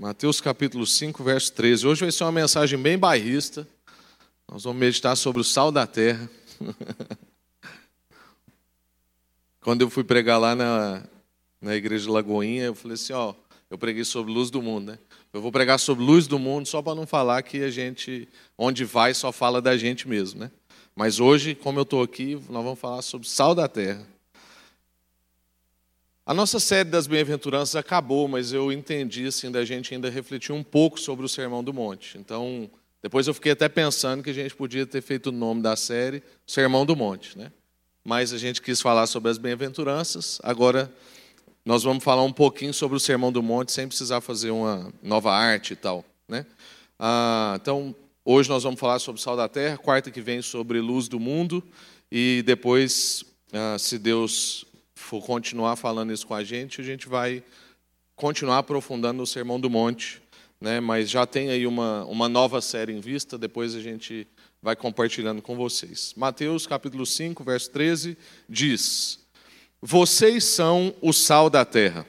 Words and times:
Mateus 0.00 0.40
capítulo 0.40 0.86
5, 0.86 1.22
verso 1.22 1.52
13. 1.52 1.86
Hoje 1.86 2.00
vai 2.00 2.10
ser 2.10 2.24
uma 2.24 2.32
mensagem 2.32 2.78
bem 2.78 2.96
bairrista. 2.96 3.68
Nós 4.50 4.64
vamos 4.64 4.80
meditar 4.80 5.14
sobre 5.14 5.42
o 5.42 5.44
sal 5.44 5.70
da 5.70 5.86
terra. 5.86 6.26
Quando 9.60 9.82
eu 9.82 9.90
fui 9.90 10.02
pregar 10.02 10.40
lá 10.40 10.54
na, 10.54 11.02
na 11.60 11.76
igreja 11.76 12.06
de 12.06 12.10
Lagoinha, 12.10 12.64
eu 12.64 12.74
falei 12.74 12.94
assim, 12.94 13.12
ó, 13.12 13.34
eu 13.68 13.76
preguei 13.76 14.02
sobre 14.02 14.32
luz 14.32 14.48
do 14.48 14.62
mundo, 14.62 14.92
né? 14.92 14.98
Eu 15.34 15.42
vou 15.42 15.52
pregar 15.52 15.78
sobre 15.78 16.02
luz 16.02 16.26
do 16.26 16.38
mundo 16.38 16.66
só 16.66 16.80
para 16.80 16.94
não 16.94 17.06
falar 17.06 17.42
que 17.42 17.62
a 17.62 17.70
gente, 17.70 18.26
onde 18.56 18.86
vai, 18.86 19.12
só 19.12 19.30
fala 19.30 19.60
da 19.60 19.76
gente 19.76 20.08
mesmo, 20.08 20.40
né? 20.40 20.50
Mas 20.96 21.20
hoje, 21.20 21.54
como 21.54 21.78
eu 21.78 21.82
estou 21.82 22.02
aqui, 22.02 22.36
nós 22.48 22.64
vamos 22.64 22.78
falar 22.78 23.02
sobre 23.02 23.28
sal 23.28 23.54
da 23.54 23.68
terra. 23.68 24.06
A 26.30 26.32
nossa 26.32 26.60
série 26.60 26.88
das 26.88 27.08
bem-aventuranças 27.08 27.74
acabou, 27.74 28.28
mas 28.28 28.52
eu 28.52 28.70
entendi 28.70 29.26
assim 29.26 29.50
da 29.50 29.64
gente 29.64 29.92
ainda 29.92 30.08
refletir 30.08 30.52
um 30.52 30.62
pouco 30.62 31.00
sobre 31.00 31.26
o 31.26 31.28
Sermão 31.28 31.64
do 31.64 31.74
Monte. 31.74 32.18
Então, 32.18 32.70
depois 33.02 33.26
eu 33.26 33.34
fiquei 33.34 33.50
até 33.50 33.68
pensando 33.68 34.22
que 34.22 34.30
a 34.30 34.32
gente 34.32 34.54
podia 34.54 34.86
ter 34.86 35.02
feito 35.02 35.30
o 35.30 35.32
nome 35.32 35.60
da 35.60 35.74
série 35.74 36.22
Sermão 36.46 36.86
do 36.86 36.94
Monte, 36.94 37.36
né? 37.36 37.50
Mas 38.04 38.32
a 38.32 38.38
gente 38.38 38.62
quis 38.62 38.80
falar 38.80 39.08
sobre 39.08 39.28
as 39.28 39.38
bem-aventuranças. 39.38 40.38
Agora 40.44 40.88
nós 41.64 41.82
vamos 41.82 42.04
falar 42.04 42.22
um 42.22 42.32
pouquinho 42.32 42.72
sobre 42.72 42.96
o 42.96 43.00
Sermão 43.00 43.32
do 43.32 43.42
Monte 43.42 43.72
sem 43.72 43.88
precisar 43.88 44.20
fazer 44.20 44.52
uma 44.52 44.92
nova 45.02 45.32
arte 45.32 45.72
e 45.72 45.76
tal, 45.76 46.04
né? 46.28 46.46
Ah, 46.96 47.58
então, 47.60 47.92
hoje 48.24 48.48
nós 48.48 48.62
vamos 48.62 48.78
falar 48.78 49.00
sobre 49.00 49.20
Sal 49.20 49.36
da 49.36 49.48
Terra, 49.48 49.76
quarta 49.76 50.12
que 50.12 50.20
vem 50.20 50.42
sobre 50.42 50.80
Luz 50.80 51.08
do 51.08 51.18
Mundo 51.18 51.60
e 52.08 52.44
depois, 52.46 53.24
ah, 53.52 53.76
se 53.76 53.98
Deus 53.98 54.64
for 55.10 55.20
continuar 55.20 55.74
falando 55.74 56.12
isso 56.12 56.24
com 56.24 56.34
a 56.34 56.44
gente, 56.44 56.80
a 56.80 56.84
gente 56.84 57.08
vai 57.08 57.42
continuar 58.14 58.58
aprofundando 58.58 59.20
o 59.20 59.26
Sermão 59.26 59.58
do 59.58 59.68
Monte, 59.68 60.22
né? 60.60 60.78
mas 60.78 61.10
já 61.10 61.26
tem 61.26 61.50
aí 61.50 61.66
uma, 61.66 62.04
uma 62.04 62.28
nova 62.28 62.60
série 62.60 62.92
em 62.92 63.00
vista, 63.00 63.36
depois 63.36 63.74
a 63.74 63.80
gente 63.80 64.24
vai 64.62 64.76
compartilhando 64.76 65.42
com 65.42 65.56
vocês. 65.56 66.14
Mateus 66.16 66.64
capítulo 66.64 67.04
5, 67.04 67.42
verso 67.42 67.72
13, 67.72 68.16
diz: 68.48 69.18
Vocês 69.82 70.44
são 70.44 70.94
o 71.00 71.12
sal 71.12 71.50
da 71.50 71.64
terra. 71.64 72.06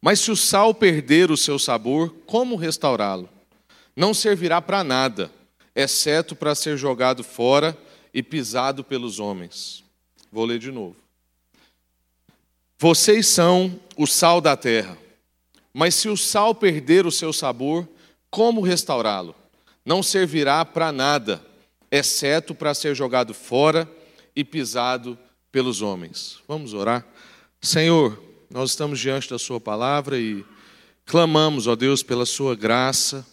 Mas 0.00 0.20
se 0.20 0.30
o 0.30 0.36
sal 0.36 0.72
perder 0.72 1.28
o 1.32 1.36
seu 1.36 1.58
sabor, 1.58 2.14
como 2.24 2.54
restaurá-lo? 2.54 3.28
Não 3.96 4.14
servirá 4.14 4.62
para 4.62 4.84
nada, 4.84 5.28
exceto 5.74 6.36
para 6.36 6.54
ser 6.54 6.76
jogado 6.76 7.24
fora 7.24 7.76
e 8.14 8.22
pisado 8.22 8.84
pelos 8.84 9.18
homens. 9.18 9.82
Vou 10.30 10.44
ler 10.44 10.60
de 10.60 10.70
novo. 10.70 11.00
Vocês 12.82 13.26
são 13.26 13.78
o 13.94 14.06
sal 14.06 14.40
da 14.40 14.56
terra. 14.56 14.96
Mas 15.70 15.94
se 15.96 16.08
o 16.08 16.16
sal 16.16 16.54
perder 16.54 17.04
o 17.04 17.10
seu 17.10 17.30
sabor, 17.30 17.86
como 18.30 18.62
restaurá-lo? 18.62 19.34
Não 19.84 20.02
servirá 20.02 20.64
para 20.64 20.90
nada, 20.90 21.44
exceto 21.90 22.54
para 22.54 22.72
ser 22.72 22.94
jogado 22.94 23.34
fora 23.34 23.86
e 24.34 24.42
pisado 24.42 25.18
pelos 25.52 25.82
homens. 25.82 26.38
Vamos 26.48 26.72
orar? 26.72 27.06
Senhor, 27.60 28.18
nós 28.48 28.70
estamos 28.70 28.98
diante 28.98 29.28
da 29.28 29.38
Sua 29.38 29.60
palavra 29.60 30.18
e 30.18 30.42
clamamos, 31.04 31.66
ó 31.66 31.76
Deus, 31.76 32.02
pela 32.02 32.24
Sua 32.24 32.56
graça 32.56 33.26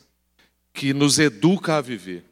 que 0.73 0.94
nos 0.94 1.20
educa 1.20 1.78
a 1.78 1.81
viver. 1.81 2.25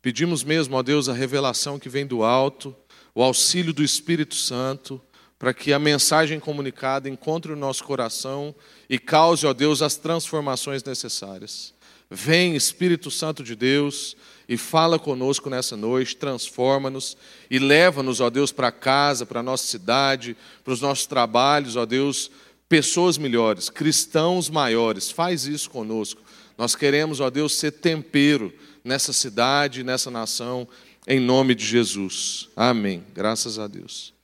Pedimos 0.00 0.42
mesmo, 0.42 0.74
ó 0.74 0.82
Deus, 0.82 1.06
a 1.06 1.12
revelação 1.12 1.78
que 1.78 1.90
vem 1.90 2.06
do 2.06 2.24
alto, 2.24 2.74
o 3.14 3.22
auxílio 3.22 3.74
do 3.74 3.84
Espírito 3.84 4.34
Santo 4.34 4.98
para 5.38 5.52
que 5.52 5.72
a 5.72 5.78
mensagem 5.78 6.40
comunicada 6.40 7.08
encontre 7.08 7.52
o 7.52 7.56
nosso 7.56 7.84
coração 7.84 8.54
e 8.88 8.98
cause, 8.98 9.46
ó 9.46 9.52
Deus, 9.52 9.82
as 9.82 9.96
transformações 9.96 10.82
necessárias. 10.82 11.74
Vem, 12.10 12.54
Espírito 12.54 13.10
Santo 13.10 13.42
de 13.42 13.56
Deus, 13.56 14.16
e 14.48 14.56
fala 14.56 14.98
conosco 14.98 15.50
nessa 15.50 15.76
noite, 15.76 16.16
transforma-nos 16.16 17.16
e 17.50 17.58
leva-nos, 17.58 18.20
ó 18.20 18.30
Deus, 18.30 18.52
para 18.52 18.70
casa, 18.70 19.26
para 19.26 19.40
a 19.40 19.42
nossa 19.42 19.66
cidade, 19.66 20.36
para 20.62 20.72
os 20.72 20.80
nossos 20.80 21.06
trabalhos, 21.06 21.74
ó 21.74 21.84
Deus, 21.84 22.30
pessoas 22.68 23.18
melhores, 23.18 23.68
cristãos 23.68 24.48
maiores. 24.48 25.10
Faz 25.10 25.46
isso 25.46 25.68
conosco. 25.68 26.22
Nós 26.56 26.74
queremos, 26.74 27.20
ó 27.20 27.28
Deus, 27.28 27.54
ser 27.54 27.72
tempero 27.72 28.52
nessa 28.84 29.12
cidade, 29.12 29.82
nessa 29.82 30.10
nação, 30.10 30.66
em 31.06 31.20
nome 31.20 31.54
de 31.54 31.64
Jesus. 31.64 32.48
Amém. 32.56 33.04
Graças 33.12 33.58
a 33.58 33.66
Deus. 33.66 34.15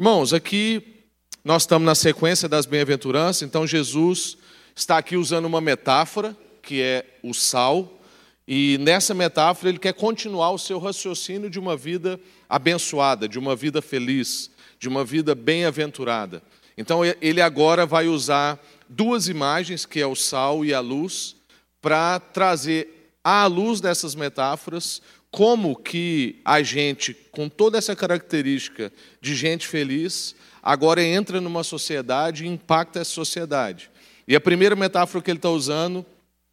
Irmãos, 0.00 0.32
aqui 0.32 1.08
nós 1.44 1.62
estamos 1.62 1.84
na 1.84 1.92
sequência 1.92 2.48
das 2.48 2.66
bem-aventuranças, 2.66 3.42
então 3.42 3.66
Jesus 3.66 4.38
está 4.72 4.96
aqui 4.96 5.16
usando 5.16 5.46
uma 5.46 5.60
metáfora, 5.60 6.36
que 6.62 6.80
é 6.80 7.18
o 7.20 7.34
sal, 7.34 8.00
e 8.46 8.78
nessa 8.78 9.12
metáfora 9.12 9.70
ele 9.70 9.78
quer 9.80 9.92
continuar 9.92 10.52
o 10.52 10.58
seu 10.58 10.78
raciocínio 10.78 11.50
de 11.50 11.58
uma 11.58 11.76
vida 11.76 12.20
abençoada, 12.48 13.28
de 13.28 13.40
uma 13.40 13.56
vida 13.56 13.82
feliz, 13.82 14.52
de 14.78 14.88
uma 14.88 15.04
vida 15.04 15.34
bem-aventurada. 15.34 16.44
Então 16.76 17.00
ele 17.20 17.40
agora 17.40 17.84
vai 17.84 18.06
usar 18.06 18.64
duas 18.88 19.26
imagens, 19.26 19.84
que 19.84 19.98
é 19.98 20.06
o 20.06 20.14
sal 20.14 20.64
e 20.64 20.72
a 20.72 20.78
luz, 20.78 21.34
para 21.82 22.20
trazer 22.20 23.18
à 23.24 23.46
luz 23.46 23.80
dessas 23.80 24.14
metáforas 24.14 25.02
como 25.30 25.76
que 25.76 26.40
a 26.44 26.62
gente, 26.62 27.14
com 27.30 27.48
toda 27.48 27.78
essa 27.78 27.94
característica 27.94 28.92
de 29.20 29.34
gente 29.34 29.66
feliz, 29.66 30.34
agora 30.62 31.02
entra 31.02 31.40
numa 31.40 31.62
sociedade 31.62 32.44
e 32.44 32.48
impacta 32.48 33.00
essa 33.00 33.10
sociedade. 33.10 33.90
E 34.26 34.34
a 34.34 34.40
primeira 34.40 34.76
metáfora 34.76 35.22
que 35.22 35.30
ele 35.30 35.38
está 35.38 35.50
usando 35.50 36.04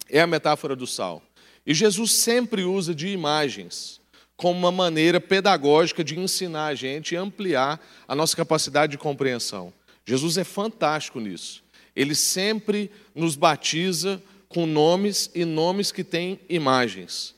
é 0.09 0.21
a 0.21 0.27
metáfora 0.27 0.75
do 0.75 0.87
sal. 0.87 1.21
E 1.65 1.73
Jesus 1.73 2.11
sempre 2.11 2.63
usa 2.63 2.93
de 2.93 3.07
imagens 3.07 3.99
como 4.37 4.57
uma 4.57 4.71
maneira 4.71 5.19
pedagógica 5.19 6.03
de 6.03 6.19
ensinar 6.19 6.67
a 6.67 6.75
gente 6.75 7.13
e 7.13 7.17
ampliar 7.17 7.79
a 8.07 8.15
nossa 8.15 8.35
capacidade 8.35 8.91
de 8.91 8.97
compreensão. 8.97 9.73
Jesus 10.05 10.37
é 10.37 10.43
fantástico 10.43 11.19
nisso. 11.19 11.63
Ele 11.95 12.13
sempre 12.13 12.91
nos 13.13 13.35
batiza 13.35 14.21
com 14.47 14.65
nomes 14.65 15.29
e 15.33 15.43
nomes 15.43 15.91
que 15.91 16.03
têm 16.03 16.39
imagens. 16.47 17.34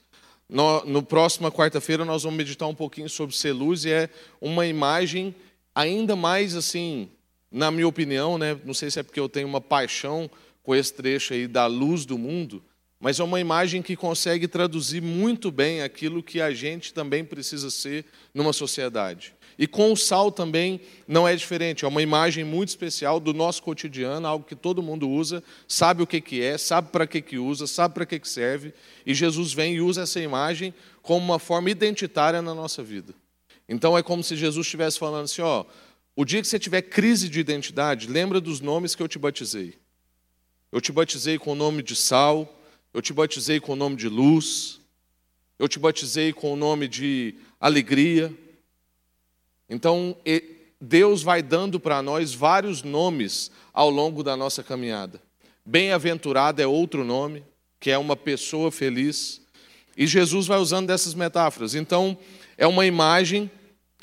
No, 0.49 0.85
no 0.85 1.03
próxima 1.03 1.51
quarta-feira 1.51 2.05
nós 2.05 2.23
vamos 2.23 2.37
meditar 2.37 2.67
um 2.67 2.75
pouquinho 2.75 3.09
sobre 3.09 3.35
ser 3.35 3.51
luz 3.51 3.83
e 3.83 3.91
é 3.91 4.09
uma 4.39 4.65
imagem 4.65 5.35
ainda 5.75 6.15
mais 6.15 6.55
assim, 6.55 7.09
na 7.51 7.69
minha 7.69 7.87
opinião, 7.87 8.37
né? 8.37 8.57
Não 8.63 8.73
sei 8.73 8.89
se 8.89 8.99
é 8.99 9.03
porque 9.03 9.19
eu 9.19 9.27
tenho 9.27 9.47
uma 9.47 9.59
paixão 9.59 10.29
com 10.63 10.73
esse 10.73 10.93
trecho 10.93 11.33
aí 11.33 11.47
da 11.47 11.65
luz 11.65 12.05
do 12.05 12.17
mundo, 12.17 12.63
mas 12.99 13.19
é 13.19 13.23
uma 13.23 13.39
imagem 13.39 13.81
que 13.81 13.95
consegue 13.95 14.47
traduzir 14.47 15.01
muito 15.01 15.51
bem 15.51 15.81
aquilo 15.81 16.23
que 16.23 16.41
a 16.41 16.51
gente 16.53 16.93
também 16.93 17.23
precisa 17.23 17.69
ser 17.69 18.05
numa 18.33 18.51
sociedade. 18.51 19.35
E 19.57 19.65
com 19.65 19.91
o 19.91 19.97
sal 19.97 20.31
também 20.31 20.79
não 21.07 21.27
é 21.27 21.35
diferente, 21.35 21.83
é 21.83 21.87
uma 21.87 22.01
imagem 22.01 22.43
muito 22.43 22.69
especial 22.69 23.19
do 23.19 23.33
nosso 23.33 23.63
cotidiano, 23.63 24.27
algo 24.27 24.45
que 24.45 24.55
todo 24.55 24.83
mundo 24.83 25.09
usa, 25.09 25.43
sabe 25.67 26.03
o 26.03 26.07
que, 26.07 26.21
que 26.21 26.41
é, 26.41 26.57
sabe 26.57 26.89
para 26.91 27.07
que, 27.07 27.21
que 27.21 27.39
usa, 27.39 27.65
sabe 27.65 27.95
para 27.95 28.05
que, 28.05 28.19
que 28.19 28.29
serve, 28.29 28.71
e 29.05 29.15
Jesus 29.15 29.53
vem 29.53 29.75
e 29.75 29.81
usa 29.81 30.03
essa 30.03 30.19
imagem 30.19 30.73
como 31.01 31.25
uma 31.25 31.39
forma 31.39 31.71
identitária 31.71 32.41
na 32.41 32.53
nossa 32.53 32.83
vida. 32.83 33.15
Então 33.67 33.97
é 33.97 34.03
como 34.03 34.23
se 34.23 34.35
Jesus 34.35 34.67
estivesse 34.67 34.99
falando 34.99 35.25
assim: 35.25 35.41
ó, 35.41 35.65
o 36.15 36.23
dia 36.23 36.41
que 36.41 36.47
você 36.47 36.59
tiver 36.59 36.83
crise 36.83 37.27
de 37.27 37.39
identidade, 37.39 38.07
lembra 38.07 38.39
dos 38.39 38.59
nomes 38.59 38.93
que 38.93 39.01
eu 39.01 39.07
te 39.07 39.17
batizei. 39.17 39.75
Eu 40.71 40.81
te 40.81 40.91
batizei 40.91 41.39
com 41.39 41.53
o 41.53 41.55
nome 41.55 41.81
de 41.81 41.95
sal, 41.95 42.61
eu 42.93 43.01
te 43.01 43.13
batizei 43.13 43.59
com 43.59 43.73
o 43.73 43.75
nome 43.75 43.95
de 43.95 44.07
luz, 44.07 44.79
eu 45.57 45.67
te 45.67 45.79
batizei 45.79 46.31
com 46.31 46.53
o 46.53 46.55
nome 46.55 46.87
de 46.87 47.35
alegria, 47.59 48.33
então, 49.69 50.15
Deus 50.79 51.23
vai 51.23 51.41
dando 51.41 51.79
para 51.79 52.01
nós 52.01 52.33
vários 52.33 52.83
nomes 52.83 53.51
ao 53.73 53.89
longo 53.89 54.23
da 54.23 54.37
nossa 54.37 54.63
caminhada. 54.63 55.21
Bem-aventurado 55.65 56.61
é 56.61 56.67
outro 56.67 57.03
nome, 57.03 57.43
que 57.79 57.91
é 57.91 57.97
uma 57.97 58.15
pessoa 58.15 58.71
feliz. 58.71 59.41
E 59.97 60.07
Jesus 60.07 60.47
vai 60.47 60.59
usando 60.59 60.87
dessas 60.87 61.13
metáforas. 61.13 61.75
Então, 61.75 62.17
é 62.57 62.65
uma 62.65 62.85
imagem 62.85 63.51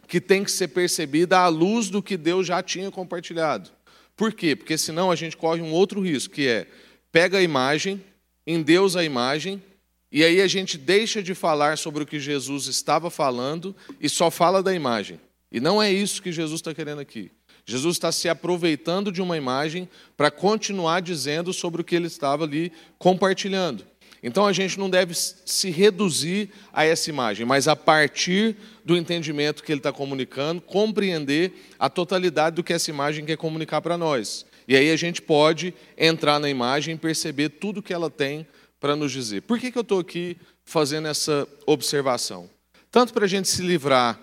que 0.06 0.20
tem 0.20 0.44
que 0.44 0.50
ser 0.50 0.68
percebida 0.68 1.38
à 1.38 1.48
luz 1.48 1.88
do 1.88 2.02
que 2.02 2.16
Deus 2.16 2.46
já 2.46 2.62
tinha 2.62 2.90
compartilhado. 2.90 3.70
Por 4.16 4.32
quê? 4.32 4.54
Porque 4.54 4.76
senão 4.76 5.10
a 5.10 5.16
gente 5.16 5.36
corre 5.36 5.62
um 5.62 5.72
outro 5.72 6.00
risco, 6.00 6.34
que 6.34 6.46
é 6.46 6.66
pega 7.10 7.38
a 7.38 7.42
imagem, 7.42 8.02
em 8.46 8.62
Deus 8.62 8.96
a 8.96 9.04
imagem, 9.04 9.62
e 10.10 10.22
aí 10.22 10.40
a 10.40 10.46
gente 10.46 10.76
deixa 10.76 11.22
de 11.22 11.34
falar 11.34 11.78
sobre 11.78 12.02
o 12.02 12.06
que 12.06 12.20
Jesus 12.20 12.66
estava 12.66 13.10
falando 13.10 13.74
e 14.00 14.08
só 14.08 14.30
fala 14.30 14.62
da 14.62 14.74
imagem. 14.74 15.18
E 15.54 15.60
não 15.60 15.80
é 15.80 15.88
isso 15.88 16.20
que 16.20 16.32
Jesus 16.32 16.58
está 16.58 16.74
querendo 16.74 16.98
aqui. 16.98 17.30
Jesus 17.64 17.94
está 17.94 18.10
se 18.10 18.28
aproveitando 18.28 19.12
de 19.12 19.22
uma 19.22 19.36
imagem 19.36 19.88
para 20.16 20.28
continuar 20.28 21.00
dizendo 21.00 21.52
sobre 21.52 21.80
o 21.80 21.84
que 21.84 21.94
ele 21.94 22.08
estava 22.08 22.42
ali 22.42 22.72
compartilhando. 22.98 23.86
Então 24.20 24.44
a 24.44 24.52
gente 24.52 24.80
não 24.80 24.90
deve 24.90 25.14
se 25.14 25.70
reduzir 25.70 26.50
a 26.72 26.84
essa 26.84 27.08
imagem, 27.08 27.46
mas 27.46 27.68
a 27.68 27.76
partir 27.76 28.56
do 28.84 28.96
entendimento 28.96 29.62
que 29.62 29.70
ele 29.70 29.78
está 29.78 29.92
comunicando, 29.92 30.60
compreender 30.60 31.52
a 31.78 31.88
totalidade 31.88 32.56
do 32.56 32.64
que 32.64 32.72
essa 32.72 32.90
imagem 32.90 33.24
quer 33.24 33.36
comunicar 33.36 33.80
para 33.80 33.96
nós. 33.96 34.44
E 34.66 34.76
aí 34.76 34.90
a 34.90 34.96
gente 34.96 35.22
pode 35.22 35.72
entrar 35.96 36.40
na 36.40 36.50
imagem 36.50 36.96
e 36.96 36.98
perceber 36.98 37.50
tudo 37.50 37.80
que 37.80 37.94
ela 37.94 38.10
tem 38.10 38.44
para 38.80 38.96
nos 38.96 39.12
dizer. 39.12 39.42
Por 39.42 39.60
que, 39.60 39.70
que 39.70 39.78
eu 39.78 39.82
estou 39.82 40.00
aqui 40.00 40.36
fazendo 40.64 41.06
essa 41.06 41.46
observação? 41.64 42.50
Tanto 42.90 43.12
para 43.14 43.24
a 43.24 43.28
gente 43.28 43.46
se 43.46 43.62
livrar 43.62 44.18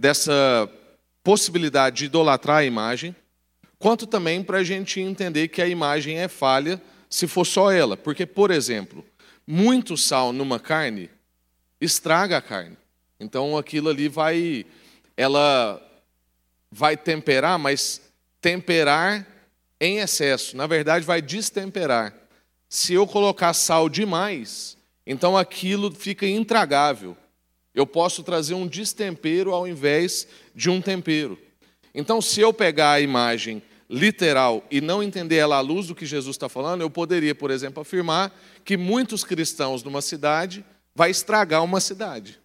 dessa 0.00 0.66
possibilidade 1.22 1.98
de 1.98 2.04
idolatrar 2.06 2.56
a 2.56 2.64
imagem, 2.64 3.14
quanto 3.78 4.06
também 4.06 4.42
para 4.42 4.56
a 4.58 4.64
gente 4.64 4.98
entender 4.98 5.48
que 5.48 5.60
a 5.60 5.68
imagem 5.68 6.18
é 6.18 6.26
falha 6.26 6.80
se 7.10 7.26
for 7.26 7.44
só 7.44 7.70
ela. 7.70 7.98
Porque, 7.98 8.24
por 8.24 8.50
exemplo, 8.50 9.04
muito 9.46 9.98
sal 9.98 10.32
numa 10.32 10.58
carne 10.58 11.10
estraga 11.78 12.38
a 12.38 12.40
carne. 12.40 12.78
Então 13.20 13.58
aquilo 13.58 13.90
ali 13.90 14.08
vai, 14.08 14.64
ela 15.14 15.78
vai 16.72 16.96
temperar, 16.96 17.58
mas 17.58 18.00
temperar 18.40 19.26
em 19.78 19.98
excesso. 19.98 20.56
Na 20.56 20.66
verdade, 20.66 21.04
vai 21.04 21.20
destemperar. 21.20 22.14
Se 22.70 22.94
eu 22.94 23.06
colocar 23.06 23.52
sal 23.52 23.86
demais, 23.86 24.78
então 25.06 25.36
aquilo 25.36 25.94
fica 25.94 26.26
intragável. 26.26 27.14
Eu 27.74 27.86
posso 27.86 28.22
trazer 28.22 28.54
um 28.54 28.66
destempero 28.66 29.52
ao 29.52 29.66
invés 29.66 30.26
de 30.54 30.68
um 30.68 30.80
tempero. 30.80 31.38
Então, 31.94 32.20
se 32.20 32.40
eu 32.40 32.52
pegar 32.52 32.92
a 32.92 33.00
imagem 33.00 33.62
literal 33.88 34.64
e 34.70 34.80
não 34.80 35.02
entender 35.02 35.36
ela 35.36 35.56
à 35.56 35.60
luz 35.60 35.88
do 35.88 35.94
que 35.94 36.06
Jesus 36.06 36.36
está 36.36 36.48
falando, 36.48 36.82
eu 36.82 36.90
poderia, 36.90 37.34
por 37.34 37.50
exemplo, 37.50 37.80
afirmar 37.80 38.32
que 38.64 38.76
muitos 38.76 39.24
cristãos 39.24 39.82
numa 39.82 40.00
cidade 40.00 40.64
vai 40.94 41.10
estragar 41.10 41.64
uma 41.64 41.80
cidade. 41.80 42.40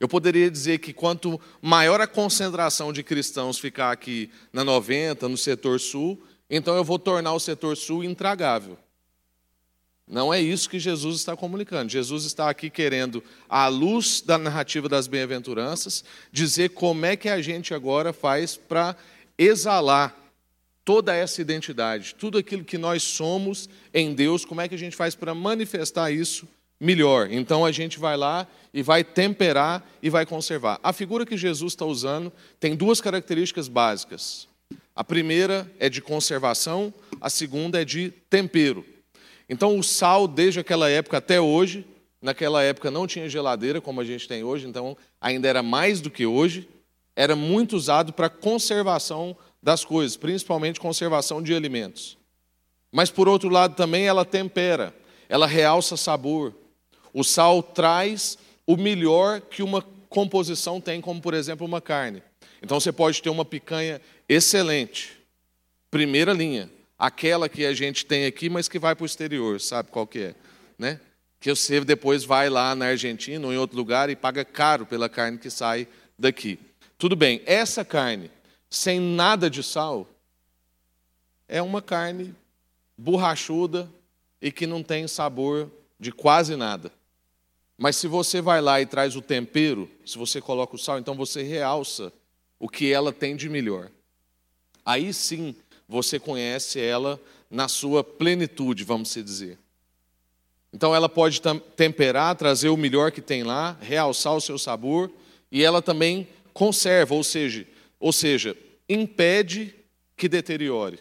Eu 0.00 0.08
poderia 0.08 0.50
dizer 0.50 0.78
que 0.78 0.92
quanto 0.92 1.40
maior 1.62 2.00
a 2.00 2.06
concentração 2.06 2.92
de 2.92 3.02
cristãos 3.02 3.58
ficar 3.58 3.92
aqui 3.92 4.28
na 4.52 4.64
90, 4.64 5.28
no 5.28 5.36
setor 5.36 5.78
sul, 5.78 6.20
então 6.50 6.76
eu 6.76 6.84
vou 6.84 6.98
tornar 6.98 7.32
o 7.32 7.40
setor 7.40 7.76
sul 7.76 8.02
intragável. 8.02 8.76
Não 10.06 10.32
é 10.32 10.40
isso 10.40 10.68
que 10.68 10.78
Jesus 10.78 11.16
está 11.16 11.34
comunicando. 11.34 11.90
Jesus 11.90 12.24
está 12.24 12.50
aqui 12.50 12.68
querendo, 12.68 13.24
à 13.48 13.68
luz 13.68 14.20
da 14.20 14.36
narrativa 14.36 14.88
das 14.88 15.06
bem-aventuranças, 15.06 16.04
dizer 16.30 16.70
como 16.70 17.06
é 17.06 17.16
que 17.16 17.28
a 17.28 17.40
gente 17.40 17.72
agora 17.72 18.12
faz 18.12 18.56
para 18.56 18.94
exalar 19.38 20.14
toda 20.84 21.14
essa 21.14 21.40
identidade, 21.40 22.14
tudo 22.14 22.36
aquilo 22.36 22.62
que 22.62 22.76
nós 22.76 23.02
somos 23.02 23.68
em 23.92 24.14
Deus, 24.14 24.44
como 24.44 24.60
é 24.60 24.68
que 24.68 24.74
a 24.74 24.78
gente 24.78 24.94
faz 24.94 25.14
para 25.14 25.34
manifestar 25.34 26.10
isso 26.10 26.46
melhor. 26.78 27.28
Então 27.30 27.64
a 27.64 27.72
gente 27.72 27.98
vai 27.98 28.16
lá 28.16 28.46
e 28.74 28.82
vai 28.82 29.02
temperar 29.02 29.82
e 30.02 30.10
vai 30.10 30.26
conservar. 30.26 30.78
A 30.82 30.92
figura 30.92 31.24
que 31.24 31.36
Jesus 31.36 31.72
está 31.72 31.86
usando 31.86 32.30
tem 32.60 32.76
duas 32.76 33.00
características 33.00 33.68
básicas. 33.68 34.46
A 34.94 35.02
primeira 35.02 35.70
é 35.78 35.88
de 35.88 36.02
conservação, 36.02 36.92
a 37.20 37.30
segunda 37.30 37.80
é 37.80 37.84
de 37.84 38.10
tempero. 38.28 38.84
Então 39.48 39.78
o 39.78 39.82
sal, 39.82 40.26
desde 40.26 40.60
aquela 40.60 40.88
época 40.88 41.18
até 41.18 41.40
hoje, 41.40 41.86
naquela 42.20 42.62
época 42.62 42.90
não 42.90 43.06
tinha 43.06 43.28
geladeira 43.28 43.80
como 43.80 44.00
a 44.00 44.04
gente 44.04 44.26
tem 44.26 44.42
hoje, 44.42 44.66
então 44.66 44.96
ainda 45.20 45.46
era 45.48 45.62
mais 45.62 46.00
do 46.00 46.10
que 46.10 46.24
hoje, 46.24 46.68
era 47.14 47.36
muito 47.36 47.76
usado 47.76 48.12
para 48.12 48.28
conservação 48.28 49.36
das 49.62 49.84
coisas, 49.84 50.16
principalmente 50.16 50.80
conservação 50.80 51.42
de 51.42 51.54
alimentos. 51.54 52.16
Mas 52.90 53.10
por 53.10 53.28
outro 53.28 53.48
lado 53.48 53.74
também 53.74 54.06
ela 54.06 54.24
tempera, 54.24 54.94
ela 55.28 55.46
realça 55.46 55.96
sabor, 55.96 56.54
o 57.12 57.22
sal 57.22 57.62
traz 57.62 58.38
o 58.66 58.76
melhor 58.76 59.40
que 59.40 59.62
uma 59.62 59.82
composição 60.08 60.80
tem, 60.80 61.00
como 61.00 61.20
por 61.20 61.34
exemplo 61.34 61.66
uma 61.66 61.80
carne. 61.80 62.22
Então 62.62 62.80
você 62.80 62.90
pode 62.90 63.20
ter 63.20 63.28
uma 63.28 63.44
picanha 63.44 64.00
excelente, 64.28 65.18
primeira 65.90 66.32
linha, 66.32 66.70
aquela 66.98 67.48
que 67.48 67.64
a 67.64 67.72
gente 67.72 68.06
tem 68.06 68.26
aqui, 68.26 68.48
mas 68.48 68.68
que 68.68 68.78
vai 68.78 68.94
para 68.94 69.02
o 69.02 69.06
exterior, 69.06 69.60
sabe 69.60 69.90
qual 69.90 70.06
que 70.06 70.18
é, 70.18 70.34
né? 70.78 71.00
Que 71.40 71.54
você 71.54 71.80
depois 71.80 72.24
vai 72.24 72.48
lá 72.48 72.74
na 72.74 72.86
Argentina 72.86 73.46
ou 73.46 73.52
em 73.52 73.56
outro 73.56 73.76
lugar 73.76 74.08
e 74.08 74.16
paga 74.16 74.44
caro 74.44 74.86
pela 74.86 75.08
carne 75.08 75.38
que 75.38 75.50
sai 75.50 75.86
daqui. 76.18 76.58
Tudo 76.96 77.14
bem, 77.14 77.42
essa 77.44 77.84
carne 77.84 78.30
sem 78.70 78.98
nada 78.98 79.50
de 79.50 79.62
sal 79.62 80.08
é 81.48 81.60
uma 81.60 81.82
carne 81.82 82.34
borrachuda 82.96 83.90
e 84.40 84.50
que 84.50 84.66
não 84.66 84.82
tem 84.82 85.06
sabor 85.06 85.70
de 85.98 86.10
quase 86.12 86.56
nada. 86.56 86.90
Mas 87.76 87.96
se 87.96 88.06
você 88.06 88.40
vai 88.40 88.60
lá 88.60 88.80
e 88.80 88.86
traz 88.86 89.16
o 89.16 89.20
tempero, 89.20 89.90
se 90.06 90.16
você 90.16 90.40
coloca 90.40 90.76
o 90.76 90.78
sal, 90.78 90.98
então 90.98 91.14
você 91.14 91.42
realça 91.42 92.12
o 92.58 92.68
que 92.68 92.92
ela 92.92 93.12
tem 93.12 93.36
de 93.36 93.48
melhor. 93.48 93.90
Aí 94.84 95.12
sim 95.12 95.56
você 95.88 96.18
conhece 96.18 96.80
ela 96.80 97.20
na 97.50 97.68
sua 97.68 98.02
plenitude, 98.02 98.84
vamos 98.84 99.14
dizer. 99.14 99.58
Então 100.72 100.94
ela 100.94 101.08
pode 101.08 101.40
temperar, 101.76 102.34
trazer 102.34 102.68
o 102.68 102.76
melhor 102.76 103.12
que 103.12 103.20
tem 103.20 103.44
lá, 103.44 103.78
realçar 103.80 104.34
o 104.34 104.40
seu 104.40 104.58
sabor, 104.58 105.10
e 105.50 105.62
ela 105.62 105.80
também 105.80 106.26
conserva, 106.52 107.14
ou 107.14 107.22
seja, 107.22 107.66
ou 108.00 108.12
seja, 108.12 108.56
impede 108.88 109.74
que 110.16 110.28
deteriore. 110.28 110.98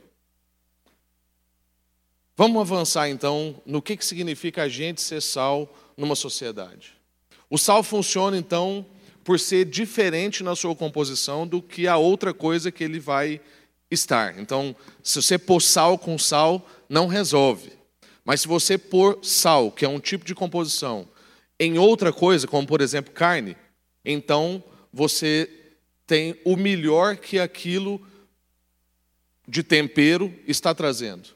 Vamos 2.35 2.61
avançar 2.61 3.09
então 3.09 3.61
no 3.65 3.81
que, 3.81 3.97
que 3.97 4.05
significa 4.05 4.63
a 4.63 4.69
gente 4.69 5.01
ser 5.01 5.21
sal 5.21 5.71
numa 5.95 6.15
sociedade. 6.15 6.93
O 7.49 7.57
sal 7.57 7.83
funciona, 7.83 8.37
então, 8.37 8.85
por 9.23 9.39
ser 9.39 9.65
diferente 9.65 10.43
na 10.43 10.55
sua 10.55 10.75
composição 10.75 11.47
do 11.47 11.61
que 11.61 11.87
a 11.87 11.97
outra 11.97 12.33
coisa 12.33 12.71
que 12.71 12.83
ele 12.83 12.99
vai 12.99 13.39
estar. 13.93 14.39
Então, 14.39 14.75
se 15.01 15.21
você 15.21 15.37
pôr 15.37 15.61
sal 15.61 15.97
com 15.97 16.17
sal, 16.17 16.67
não 16.89 17.07
resolve. 17.07 17.71
Mas 18.25 18.41
se 18.41 18.47
você 18.47 18.77
pôr 18.77 19.19
sal, 19.21 19.71
que 19.71 19.85
é 19.85 19.89
um 19.89 19.99
tipo 19.99 20.25
de 20.25 20.33
composição, 20.33 21.07
em 21.59 21.77
outra 21.77 22.11
coisa, 22.11 22.47
como 22.47 22.67
por 22.67 22.81
exemplo 22.81 23.13
carne, 23.13 23.55
então 24.03 24.63
você 24.91 25.49
tem 26.05 26.39
o 26.43 26.55
melhor 26.55 27.17
que 27.17 27.39
aquilo 27.39 28.01
de 29.47 29.63
tempero 29.63 30.33
está 30.47 30.73
trazendo. 30.73 31.29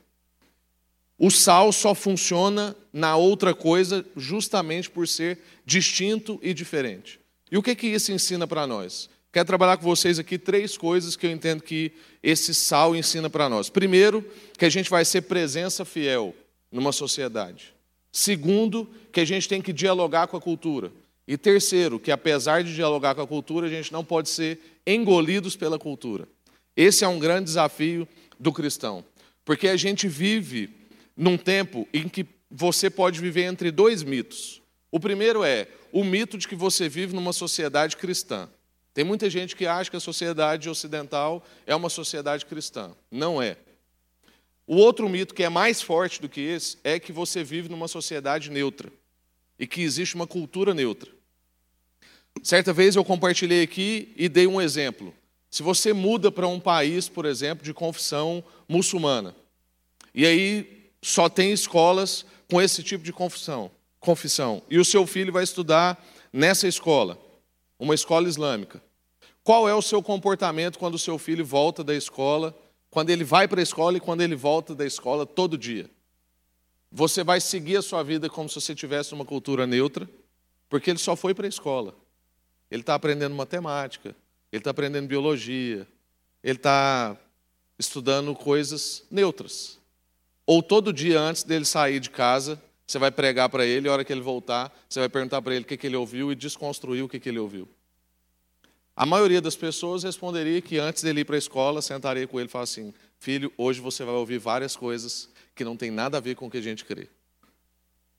O 1.18 1.32
sal 1.32 1.72
só 1.74 1.96
funciona 1.96 2.76
na 2.94 3.16
outra 3.16 3.54
coisa 3.54 4.06
justamente 4.16 4.90
por 4.90 5.08
ser 5.08 5.40
distinto 5.66 6.40
e 6.44 6.54
diferente. 6.54 7.20
E 7.52 7.58
o 7.58 7.64
que, 7.64 7.76
que 7.76 7.88
isso 7.88 8.12
ensina 8.12 8.46
para 8.46 8.68
nós? 8.68 9.10
Quero 9.38 9.46
trabalhar 9.46 9.78
com 9.78 9.84
vocês 9.84 10.18
aqui 10.18 10.36
três 10.36 10.76
coisas 10.76 11.16
que 11.16 11.28
eu 11.28 11.30
entendo 11.30 11.62
que 11.62 11.92
esse 12.24 12.56
sal 12.56 12.96
ensina 12.96 13.30
para 13.30 13.48
nós. 13.48 13.70
Primeiro, 13.70 14.26
que 14.58 14.66
a 14.66 14.70
gente 14.70 14.90
vai 14.90 15.06
ser 15.06 15.22
presença 15.22 15.86
fiel 15.86 16.34
numa 16.72 16.92
sociedade. 16.92 17.72
Segundo, 18.12 18.90
que 19.12 19.20
a 19.20 19.26
gente 19.26 19.48
tem 19.48 19.62
que 19.62 19.72
dialogar 19.72 20.26
com 20.26 20.38
a 20.38 20.42
cultura. 20.42 20.92
E 21.28 21.38
terceiro, 21.38 22.00
que 22.00 22.10
apesar 22.10 22.64
de 22.64 22.74
dialogar 22.74 23.14
com 23.14 23.22
a 23.22 23.28
cultura, 23.28 23.68
a 23.68 23.70
gente 23.70 23.94
não 23.94 24.04
pode 24.04 24.28
ser 24.28 24.60
engolidos 24.88 25.56
pela 25.56 25.78
cultura. 25.78 26.28
Esse 26.76 27.06
é 27.06 27.08
um 27.08 27.20
grande 27.20 27.46
desafio 27.46 28.08
do 28.40 28.52
cristão, 28.52 29.06
porque 29.46 29.68
a 29.68 29.78
gente 29.78 30.08
vive 30.08 30.72
num 31.16 31.38
tempo 31.38 31.88
em 31.94 32.10
que 32.10 32.26
você 32.50 32.90
pode 32.90 33.22
viver 33.22 33.44
entre 33.44 33.70
dois 33.70 34.02
mitos. 34.02 34.64
O 34.92 35.00
primeiro 35.00 35.44
é 35.44 35.68
o 35.92 36.04
mito 36.04 36.40
de 36.40 36.48
que 36.48 36.56
você 36.56 36.90
vive 36.90 37.14
numa 37.14 37.34
sociedade 37.34 37.98
cristã. 37.98 38.50
Tem 38.98 39.06
muita 39.06 39.30
gente 39.30 39.56
que 39.56 39.68
acha 39.68 39.92
que 39.92 39.96
a 39.96 40.00
sociedade 40.00 40.68
ocidental 40.68 41.46
é 41.68 41.76
uma 41.76 41.88
sociedade 41.88 42.48
cristã. 42.48 42.96
Não 43.12 43.40
é. 43.40 43.56
O 44.66 44.76
outro 44.76 45.08
mito, 45.08 45.36
que 45.36 45.44
é 45.44 45.50
mais 45.50 45.80
forte 45.84 46.20
do 46.20 46.28
que 46.28 46.42
esse, 46.42 46.80
é 46.84 47.00
que 47.00 47.12
você 47.12 47.44
vive 47.44 47.70
numa 47.70 47.88
sociedade 47.88 48.50
neutra 48.50 48.92
e 49.60 49.68
que 49.68 49.84
existe 49.84 50.16
uma 50.16 50.26
cultura 50.26 50.74
neutra. 50.74 51.12
Certa 52.42 52.74
vez 52.74 52.96
eu 52.96 53.06
compartilhei 53.06 53.62
aqui 53.62 54.12
e 54.18 54.28
dei 54.28 54.48
um 54.48 54.60
exemplo. 54.60 55.14
Se 55.48 55.62
você 55.62 55.94
muda 55.94 56.32
para 56.32 56.48
um 56.48 56.60
país, 56.60 57.08
por 57.08 57.28
exemplo, 57.28 57.64
de 57.64 57.76
confissão 57.76 58.44
muçulmana, 58.68 59.36
e 60.12 60.26
aí 60.26 60.90
só 61.04 61.30
tem 61.30 61.52
escolas 61.52 62.26
com 62.50 62.60
esse 62.60 62.82
tipo 62.82 63.04
de 63.04 63.14
confissão, 63.14 63.70
confissão. 64.00 64.64
E 64.68 64.80
o 64.80 64.84
seu 64.84 65.06
filho 65.06 65.32
vai 65.32 65.44
estudar 65.44 66.04
nessa 66.34 66.68
escola, 66.68 67.16
uma 67.78 67.94
escola 67.94 68.28
islâmica. 68.28 68.87
Qual 69.48 69.70
é 69.70 69.74
o 69.74 69.82
seu 69.82 70.04
comportamento 70.04 70.78
quando 70.78 70.96
o 70.96 71.00
seu 71.00 71.18
filho 71.18 71.46
volta 71.46 71.82
da 71.82 71.96
escola, 71.96 72.54
quando 72.90 73.12
ele 73.12 73.24
vai 73.24 73.48
para 73.48 73.62
a 73.62 73.64
escola 73.64 73.96
e 73.96 74.00
quando 74.02 74.20
ele 74.20 74.36
volta 74.36 74.76
da 74.76 74.86
escola 74.86 75.26
todo 75.26 75.58
dia? 75.58 75.90
Você 76.92 77.24
vai 77.24 77.40
seguir 77.40 77.78
a 77.78 77.82
sua 77.82 78.04
vida 78.04 78.30
como 78.30 78.50
se 78.50 78.56
você 78.56 78.76
tivesse 78.76 79.14
uma 79.14 79.24
cultura 79.24 79.66
neutra, 79.66 80.06
porque 80.68 80.90
ele 80.90 81.00
só 81.00 81.16
foi 81.16 81.34
para 81.34 81.46
a 81.46 81.48
escola. 81.48 81.96
Ele 82.70 82.82
está 82.82 82.94
aprendendo 82.94 83.34
matemática, 83.36 84.14
ele 84.52 84.60
está 84.60 84.72
aprendendo 84.72 85.08
biologia, 85.08 85.88
ele 86.44 86.58
está 86.58 87.16
estudando 87.80 88.36
coisas 88.36 89.06
neutras. 89.10 89.80
Ou 90.46 90.62
todo 90.62 90.92
dia 90.92 91.22
antes 91.22 91.44
dele 91.44 91.64
sair 91.64 92.02
de 92.02 92.10
casa, 92.10 92.62
você 92.86 93.00
vai 93.00 93.12
pregar 93.12 93.48
para 93.48 93.66
ele, 93.66 93.88
a 93.88 93.94
hora 93.94 94.04
que 94.04 94.12
ele 94.12 94.20
voltar, 94.20 94.78
você 94.90 95.00
vai 95.00 95.08
perguntar 95.08 95.42
para 95.42 95.56
ele 95.56 95.64
o 95.64 95.66
que, 95.66 95.78
que 95.78 95.88
ele 95.88 95.96
ouviu 95.96 96.34
e 96.34 96.36
desconstruir 96.36 97.02
o 97.02 97.08
que, 97.08 97.18
que 97.18 97.30
ele 97.30 97.40
ouviu. 97.40 97.66
A 98.98 99.06
maioria 99.06 99.40
das 99.40 99.56
pessoas 99.56 100.02
responderia 100.02 100.60
que 100.60 100.80
antes 100.80 101.04
dele 101.04 101.22
ir 101.22 101.26
para 101.26 101.36
a 101.36 101.38
escola, 101.38 101.84
sentaria 101.84 102.26
com 102.26 102.40
ele 102.40 102.50
e 102.50 102.52
falaria 102.52 102.64
assim: 102.64 102.92
Filho, 103.20 103.54
hoje 103.56 103.80
você 103.80 104.04
vai 104.04 104.16
ouvir 104.16 104.40
várias 104.40 104.76
coisas 104.76 105.30
que 105.54 105.64
não 105.64 105.78
tem 105.78 105.92
nada 105.92 106.18
a 106.18 106.20
ver 106.20 106.36
com 106.36 106.48
o 106.48 106.50
que 106.50 106.58
a 106.58 106.62
gente 106.62 106.84
crê. 106.84 107.08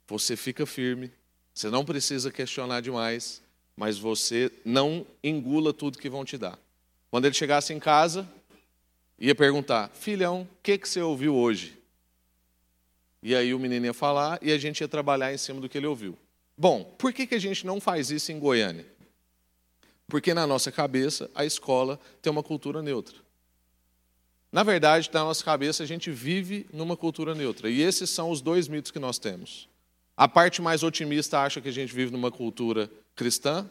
Você 0.07 0.37
fica 0.37 0.65
firme, 0.65 1.11
você 1.53 1.69
não 1.69 1.85
precisa 1.85 2.31
questionar 2.31 2.81
demais, 2.81 3.43
mas 3.77 3.99
você 3.99 4.53
não 4.65 5.05
engula 5.21 5.73
tudo 5.73 5.99
que 5.99 6.09
vão 6.09 6.25
te 6.25 6.39
dar. 6.39 6.57
Quando 7.11 7.25
ele 7.25 7.35
chegasse 7.35 7.73
em 7.73 7.81
casa, 7.81 8.29
ia 9.19 9.35
perguntar: 9.35 9.91
Filhão, 9.95 10.43
o 10.43 10.49
que, 10.63 10.79
que 10.79 10.89
você 10.89 11.03
ouviu 11.03 11.35
hoje? 11.35 11.77
E 13.21 13.35
aí 13.35 13.53
o 13.53 13.59
menino 13.59 13.87
ia 13.87 13.95
falar 13.95 14.39
e 14.41 14.53
a 14.53 14.59
gente 14.59 14.81
ia 14.81 14.87
trabalhar 14.87 15.35
em 15.35 15.39
cima 15.39 15.61
do 15.61 15.69
que 15.69 15.77
ele 15.77 15.89
ouviu. 15.89 16.17
Bom, 16.57 16.85
por 16.97 17.13
que, 17.13 17.27
que 17.27 17.35
a 17.35 17.41
gente 17.41 17.67
não 17.67 17.81
faz 17.81 18.13
isso 18.13 18.31
em 18.31 18.39
Goiânia? 18.39 18.87
Porque 20.09 20.33
na 20.35 20.47
nossa 20.47 20.73
cabeça 20.73 21.31
a 21.35 21.45
escola 21.45 22.00
tem 22.21 22.31
uma 22.31 22.43
cultura 22.43 22.83
neutra. 22.83 23.17
Na 24.50 24.62
verdade, 24.62 25.11
na 25.12 25.21
nossa 25.21 25.45
cabeça 25.45 25.83
a 25.83 25.87
gente 25.87 26.11
vive 26.11 26.67
numa 26.73 26.97
cultura 26.97 27.35
neutra. 27.35 27.69
E 27.69 27.83
esses 27.83 28.09
são 28.09 28.31
os 28.31 28.41
dois 28.41 28.67
mitos 28.67 28.91
que 28.91 28.99
nós 28.99 29.19
temos. 29.19 29.69
A 30.17 30.27
parte 30.27 30.62
mais 30.62 30.83
otimista 30.83 31.41
acha 31.41 31.61
que 31.61 31.69
a 31.69 31.73
gente 31.73 31.95
vive 31.95 32.11
numa 32.11 32.31
cultura 32.31 32.91
cristã. 33.15 33.69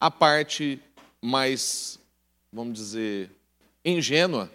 A 0.00 0.10
parte 0.10 0.80
mais, 1.20 1.98
vamos 2.52 2.74
dizer, 2.74 3.30
ingênua, 3.84 4.50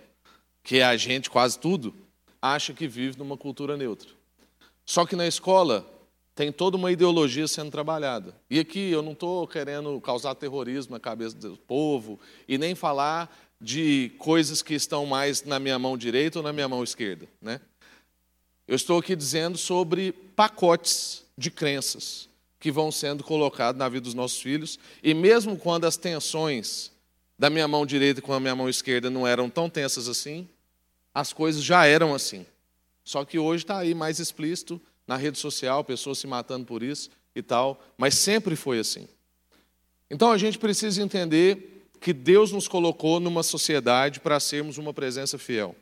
que 0.64 0.80
é 0.80 0.84
a 0.84 0.96
gente 0.96 1.30
quase 1.30 1.60
tudo, 1.60 1.94
acha 2.42 2.74
que 2.74 2.88
vive 2.88 3.18
numa 3.18 3.38
cultura 3.38 3.76
neutra. 3.76 4.10
Só 4.86 5.06
que 5.06 5.16
na 5.16 5.28
escola 5.28 5.86
tem 6.38 6.52
toda 6.52 6.78
uma 6.78 6.92
ideologia 6.92 7.48
sendo 7.48 7.72
trabalhada. 7.72 8.32
E 8.48 8.60
aqui 8.60 8.92
eu 8.92 9.02
não 9.02 9.14
estou 9.14 9.48
querendo 9.48 10.00
causar 10.00 10.36
terrorismo 10.36 10.94
na 10.94 11.00
cabeça 11.00 11.36
do 11.36 11.58
povo 11.58 12.20
e 12.48 12.60
nem 12.60 12.76
falar 12.76 13.36
de 13.60 14.12
coisas 14.20 14.62
que 14.62 14.76
estão 14.76 15.04
mais 15.08 15.42
na 15.44 15.58
minha 15.58 15.80
mão 15.80 15.98
direita 15.98 16.38
ou 16.38 16.44
na 16.44 16.54
minha 16.54 16.68
mão 16.70 16.84
esquerda. 16.84 17.28
Né? 17.42 17.60
Eu 18.68 18.76
estou 18.76 19.00
aqui 19.00 19.16
dizendo 19.16 19.58
sobre 19.58 20.12
pacotes 20.12 21.26
de 21.36 21.50
crenças 21.50 22.30
que 22.60 22.72
vão 22.72 22.92
sendo 22.92 23.24
colocados 23.24 23.80
na 23.80 23.90
vida 23.90 24.02
dos 24.02 24.14
nossos 24.14 24.40
filhos, 24.40 24.78
e 25.02 25.16
mesmo 25.16 25.58
quando 25.58 25.86
as 25.86 25.98
tensões 25.98 26.92
da 27.38 27.50
minha 27.50 27.68
mão 27.68 27.84
direita 27.84 28.22
com 28.22 28.32
a 28.32 28.40
minha 28.40 28.56
mão 28.56 28.70
esquerda 28.70 29.10
não 29.10 29.26
eram 29.26 29.50
tão 29.50 29.72
tensas 29.72 30.08
assim, 30.08 30.48
as 31.16 31.34
coisas 31.34 31.64
já 31.64 31.88
eram 31.88 32.14
assim. 32.14 32.46
Só 33.04 33.26
que 33.26 33.40
hoje 33.40 33.64
está 33.64 33.80
aí 33.80 33.96
mais 33.96 34.20
explícito 34.20 34.80
na 35.08 35.16
rede 35.16 35.40
social, 35.40 35.84
pessoas 35.84 36.18
se 36.20 36.28
matando 36.28 36.66
por 36.66 36.84
isso 36.84 37.10
e 37.36 37.42
tal, 37.42 37.82
mas 37.98 38.16
sempre 38.16 38.56
foi 38.56 38.80
assim. 38.80 39.08
Então 40.10 40.32
a 40.32 40.38
gente 40.38 40.58
precisa 40.60 41.02
entender 41.02 41.88
que 42.00 42.14
Deus 42.14 42.52
nos 42.52 42.68
colocou 42.68 43.20
numa 43.20 43.44
sociedade 43.44 44.20
para 44.20 44.40
sermos 44.40 44.78
uma 44.78 44.94
presença 44.94 45.38
fiel. 45.38 45.76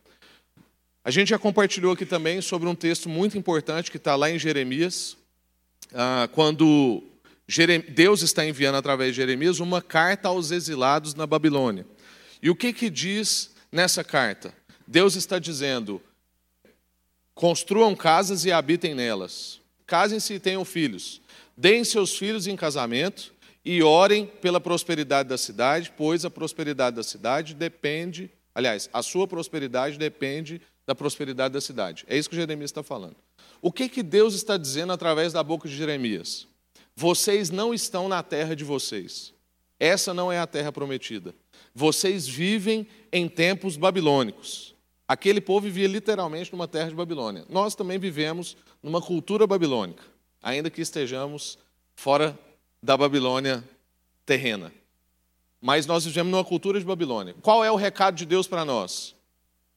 A 1.04 1.12
gente 1.12 1.30
já 1.30 1.38
compartilhou 1.38 1.94
aqui 1.94 2.06
também 2.06 2.42
sobre 2.42 2.68
um 2.68 2.76
texto 2.76 3.08
muito 3.08 3.38
importante 3.38 3.92
que 3.92 3.98
está 3.98 4.16
lá 4.16 4.30
em 4.30 4.40
Jeremias, 4.40 5.18
ah, 5.94 6.28
quando 6.32 7.04
Deus 7.90 8.22
está 8.24 8.46
enviando 8.46 8.76
através 8.76 9.12
de 9.12 9.18
Jeremias 9.18 9.60
uma 9.60 9.82
carta 9.82 10.30
aos 10.30 10.50
exilados 10.50 11.14
na 11.14 11.28
Babilônia. 11.28 11.86
E 12.42 12.50
o 12.50 12.56
que, 12.56 12.74
que 12.74 12.90
diz 12.90 13.52
nessa 13.72 14.04
carta? 14.04 14.54
Deus 14.88 15.16
está 15.16 15.38
dizendo: 15.38 16.02
Construam 17.36 17.94
casas 17.94 18.46
e 18.46 18.52
habitem 18.52 18.96
nelas. 18.96 19.60
Casem-se 19.86 20.36
e 20.36 20.40
tenham 20.40 20.64
filhos. 20.64 21.22
Deem 21.56 21.84
seus 21.84 22.18
filhos 22.18 22.48
em 22.48 22.56
casamento 22.56 23.34
e 23.64 23.84
orem 23.84 24.26
pela 24.26 24.62
prosperidade 24.62 25.28
da 25.28 25.38
cidade, 25.38 25.92
pois 25.98 26.24
a 26.24 26.30
prosperidade 26.30 26.96
da 26.96 27.04
cidade 27.04 27.54
depende, 27.54 28.32
aliás, 28.54 28.90
a 28.94 29.04
sua 29.04 29.28
prosperidade 29.28 29.98
depende 29.98 30.62
da 30.88 30.96
prosperidade 30.96 31.54
da 31.54 31.60
cidade. 31.60 32.06
É 32.08 32.18
isso 32.18 32.30
que 32.30 32.36
Jeremias 32.36 32.70
está 32.70 32.82
falando. 32.82 33.16
O 33.62 33.72
que, 33.72 33.90
que 33.90 34.04
Deus 34.04 34.34
está 34.34 34.56
dizendo 34.56 34.94
através 34.94 35.34
da 35.34 35.44
boca 35.44 35.68
de 35.68 35.76
Jeremias? 35.76 36.48
Vocês 36.96 37.50
não 37.50 37.74
estão 37.74 38.08
na 38.08 38.24
terra 38.24 38.56
de 38.56 38.64
vocês. 38.64 39.34
Essa 39.78 40.14
não 40.14 40.32
é 40.32 40.40
a 40.40 40.48
terra 40.48 40.72
prometida. 40.72 41.36
Vocês 41.74 42.28
vivem 42.28 42.88
em 43.12 43.28
tempos 43.28 43.76
babilônicos. 43.76 44.75
Aquele 45.08 45.40
povo 45.40 45.66
vivia 45.66 45.88
literalmente 45.88 46.52
numa 46.52 46.68
terra 46.68 46.90
de 46.90 46.96
Babilônia. 46.96 47.46
Nós 47.48 47.76
também 47.76 48.00
vivemos 48.00 48.58
numa 48.82 49.02
cultura 49.02 49.46
babilônica, 49.46 50.04
ainda 50.42 50.70
que 50.70 50.82
estejamos 50.82 51.60
fora 51.96 52.38
da 52.82 52.98
Babilônia 52.98 53.64
terrena. 54.26 54.72
Mas 55.62 55.86
nós 55.86 56.06
vivemos 56.06 56.32
numa 56.32 56.44
cultura 56.44 56.80
de 56.80 56.86
Babilônia. 56.86 57.36
Qual 57.42 57.64
é 57.64 57.72
o 57.72 57.76
recado 57.76 58.16
de 58.16 58.26
Deus 58.26 58.48
para 58.48 58.66
nós? 58.66 59.16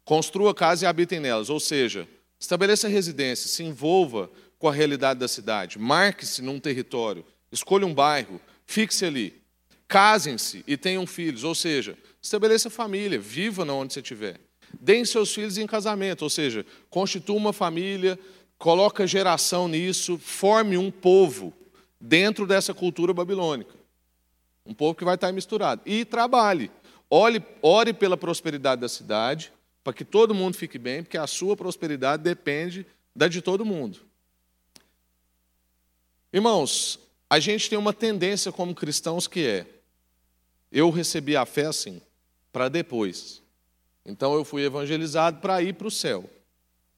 Construa 0.04 0.54
casa 0.54 0.84
e 0.84 0.88
habitem 0.88 1.20
nelas, 1.20 1.50
ou 1.50 1.60
seja, 1.60 2.08
estabeleça 2.40 2.88
residência, 2.88 3.48
se 3.48 3.62
envolva 3.62 4.30
com 4.58 4.68
a 4.68 4.72
realidade 4.72 5.20
da 5.20 5.28
cidade, 5.28 5.78
marque-se 5.78 6.42
num 6.42 6.58
território, 6.58 7.24
escolha 7.52 7.86
um 7.86 7.94
bairro, 7.94 8.40
fixe 8.66 9.04
ali. 9.04 9.42
Casem-se 9.86 10.64
e 10.66 10.76
tenham 10.76 11.06
filhos, 11.06 11.44
ou 11.44 11.54
seja, 11.54 11.96
estabeleça 12.20 12.68
família, 12.68 13.18
viva 13.18 13.64
onde 13.72 13.92
você 13.92 14.00
estiver. 14.00 14.47
Deem 14.80 15.04
seus 15.04 15.34
filhos 15.34 15.58
em 15.58 15.66
casamento, 15.66 16.22
ou 16.22 16.30
seja, 16.30 16.64
constitua 16.90 17.36
uma 17.36 17.52
família, 17.52 18.18
coloca 18.58 19.06
geração 19.06 19.68
nisso, 19.68 20.18
forme 20.18 20.76
um 20.76 20.90
povo 20.90 21.52
dentro 22.00 22.46
dessa 22.46 22.74
cultura 22.74 23.12
babilônica. 23.14 23.74
Um 24.64 24.74
povo 24.74 24.94
que 24.94 25.04
vai 25.04 25.14
estar 25.14 25.32
misturado. 25.32 25.80
E 25.86 26.04
trabalhe. 26.04 26.70
Ore, 27.10 27.42
ore 27.62 27.92
pela 27.92 28.16
prosperidade 28.16 28.80
da 28.80 28.88
cidade, 28.88 29.52
para 29.82 29.92
que 29.92 30.04
todo 30.04 30.34
mundo 30.34 30.56
fique 30.56 30.78
bem, 30.78 31.02
porque 31.02 31.16
a 31.16 31.26
sua 31.26 31.56
prosperidade 31.56 32.22
depende 32.22 32.86
da 33.16 33.28
de 33.28 33.40
todo 33.40 33.64
mundo. 33.64 34.00
Irmãos, 36.30 36.98
a 37.30 37.40
gente 37.40 37.70
tem 37.70 37.78
uma 37.78 37.92
tendência 37.92 38.52
como 38.52 38.74
cristãos 38.74 39.26
que 39.26 39.46
é: 39.46 39.66
eu 40.70 40.90
recebi 40.90 41.34
a 41.34 41.46
fé 41.46 41.66
assim, 41.66 42.02
para 42.52 42.68
depois. 42.68 43.42
Então 44.08 44.34
eu 44.34 44.42
fui 44.42 44.64
evangelizado 44.64 45.38
para 45.38 45.62
ir 45.62 45.74
para 45.74 45.86
o 45.86 45.90
céu. 45.90 46.28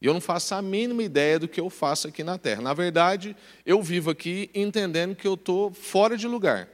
E 0.01 0.07
eu 0.07 0.15
não 0.15 0.21
faço 0.21 0.55
a 0.55 0.63
mínima 0.63 1.03
ideia 1.03 1.41
do 1.41 1.49
que 1.49 1.61
eu 1.61 1.69
faço 1.69 2.07
aqui 2.07 2.23
na 2.23 2.39
terra. 2.39 2.63
Na 2.63 2.73
verdade, 2.73 3.37
eu 3.67 3.83
vivo 3.83 4.11
aqui 4.11 4.49
entendendo 4.55 5.17
que 5.17 5.27
eu 5.27 5.35
estou 5.35 5.73
fora 5.73 6.17
de 6.17 6.29
lugar, 6.29 6.69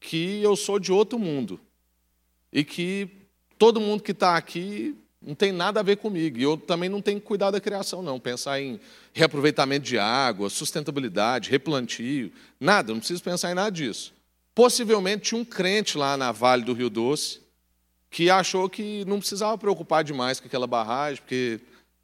que 0.00 0.40
eu 0.40 0.54
sou 0.54 0.78
de 0.78 0.92
outro 0.92 1.18
mundo 1.18 1.60
e 2.52 2.64
que 2.64 3.08
todo 3.58 3.80
mundo 3.80 4.02
que 4.02 4.12
está 4.12 4.36
aqui 4.36 4.96
não 5.20 5.34
tem 5.34 5.50
nada 5.50 5.80
a 5.80 5.82
ver 5.82 5.96
comigo. 5.96 6.38
E 6.38 6.44
eu 6.44 6.56
também 6.56 6.88
não 6.88 7.02
tenho 7.02 7.20
que 7.20 7.26
cuidar 7.26 7.50
da 7.50 7.60
criação, 7.60 8.00
não. 8.00 8.20
Pensar 8.20 8.60
em 8.60 8.80
reaproveitamento 9.12 9.84
de 9.84 9.98
água, 9.98 10.48
sustentabilidade, 10.48 11.50
replantio, 11.50 12.32
nada, 12.60 12.92
não 12.92 13.00
preciso 13.00 13.22
pensar 13.22 13.50
em 13.50 13.54
nada 13.54 13.70
disso. 13.70 14.14
Possivelmente 14.54 15.24
tinha 15.24 15.40
um 15.40 15.44
crente 15.44 15.98
lá 15.98 16.16
na 16.16 16.30
Vale 16.30 16.62
do 16.62 16.72
Rio 16.72 16.88
Doce 16.88 17.45
que 18.16 18.30
achou 18.30 18.66
que 18.66 19.04
não 19.04 19.18
precisava 19.18 19.58
preocupar 19.58 20.02
demais 20.02 20.40
com 20.40 20.46
aquela 20.46 20.66
barragem, 20.66 21.20
porque 21.20 21.60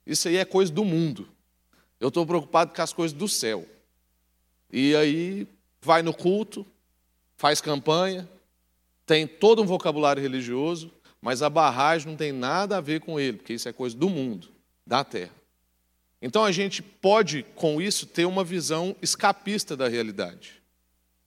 isso 0.06 0.28
aí 0.28 0.36
é 0.36 0.44
coisa 0.44 0.70
do 0.70 0.84
mundo. 0.84 1.26
Eu 1.98 2.08
estou 2.08 2.26
preocupado 2.26 2.74
com 2.74 2.82
as 2.82 2.92
coisas 2.92 3.16
do 3.16 3.26
céu. 3.26 3.66
E 4.70 4.94
aí 4.94 5.48
vai 5.80 6.02
no 6.02 6.12
culto, 6.12 6.66
faz 7.38 7.62
campanha, 7.62 8.28
tem 9.06 9.26
todo 9.26 9.62
um 9.62 9.66
vocabulário 9.66 10.22
religioso, 10.22 10.92
mas 11.18 11.40
a 11.40 11.48
barragem 11.48 12.10
não 12.10 12.16
tem 12.18 12.30
nada 12.30 12.76
a 12.76 12.82
ver 12.82 13.00
com 13.00 13.18
ele, 13.18 13.38
porque 13.38 13.54
isso 13.54 13.70
é 13.70 13.72
coisa 13.72 13.96
do 13.96 14.10
mundo, 14.10 14.50
da 14.86 15.02
terra. 15.02 15.32
Então 16.20 16.44
a 16.44 16.52
gente 16.52 16.82
pode, 16.82 17.42
com 17.54 17.80
isso, 17.80 18.04
ter 18.04 18.26
uma 18.26 18.44
visão 18.44 18.94
escapista 19.00 19.74
da 19.74 19.88
realidade, 19.88 20.62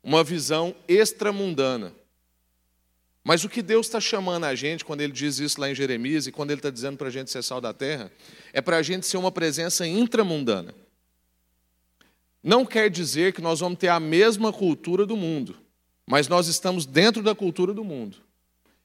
uma 0.03 0.23
visão 0.23 0.75
extramundana. 0.87 1.91
Mas 3.27 3.43
o 3.43 3.49
que 3.49 3.63
Deus 3.63 3.87
está 3.87 3.99
chamando 3.99 4.43
a 4.43 4.53
gente, 4.53 4.85
quando 4.85 5.01
Ele 5.01 5.11
diz 5.11 5.39
isso 5.39 5.59
lá 5.59 5.67
em 5.67 5.73
Jeremias, 5.73 6.27
e 6.27 6.31
quando 6.31 6.51
Ele 6.51 6.59
está 6.59 6.69
dizendo 6.69 6.95
para 6.95 7.07
a 7.07 7.11
gente 7.11 7.31
ser 7.31 7.43
sal 7.43 7.59
da 7.59 7.73
terra, 7.73 8.11
é 8.53 8.61
para 8.61 8.77
a 8.77 8.83
gente 8.83 9.07
ser 9.07 9.17
uma 9.17 9.31
presença 9.31 9.85
intramundana. 9.87 10.75
Não 12.43 12.63
quer 12.63 12.87
dizer 12.87 13.33
que 13.33 13.41
nós 13.41 13.61
vamos 13.61 13.79
ter 13.79 13.87
a 13.87 13.99
mesma 13.99 14.53
cultura 14.53 15.07
do 15.07 15.17
mundo, 15.17 15.57
mas 16.05 16.27
nós 16.27 16.47
estamos 16.47 16.85
dentro 16.85 17.23
da 17.23 17.33
cultura 17.33 17.73
do 17.73 17.83
mundo. 17.83 18.17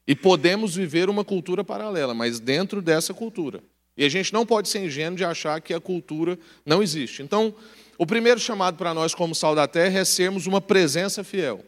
E 0.07 0.17
podemos 0.17 0.75
viver 0.75 1.11
uma 1.11 1.23
cultura 1.23 1.63
paralela, 1.63 2.15
mas 2.15 2.41
dentro 2.41 2.81
dessa 2.81 3.13
cultura. 3.13 3.63
E 3.95 4.07
a 4.07 4.09
gente 4.09 4.33
não 4.33 4.47
pode 4.47 4.71
ser 4.71 4.79
ingênuo 4.79 5.19
de 5.19 5.25
achar 5.25 5.61
que 5.61 5.75
a 5.75 5.81
cultura 5.81 6.39
não 6.65 6.83
existe. 6.83 7.23
Então, 7.23 7.55
o 7.99 8.07
primeiro 8.07 8.41
chamado 8.41 8.79
para 8.79 8.95
nós, 8.95 9.15
como 9.15 9.35
sal 9.35 9.55
da 9.55 9.69
terra, 9.69 9.99
é 9.99 10.05
sermos 10.07 10.47
uma 10.47 10.63
presença 10.63 11.23
fiel. 11.23 11.63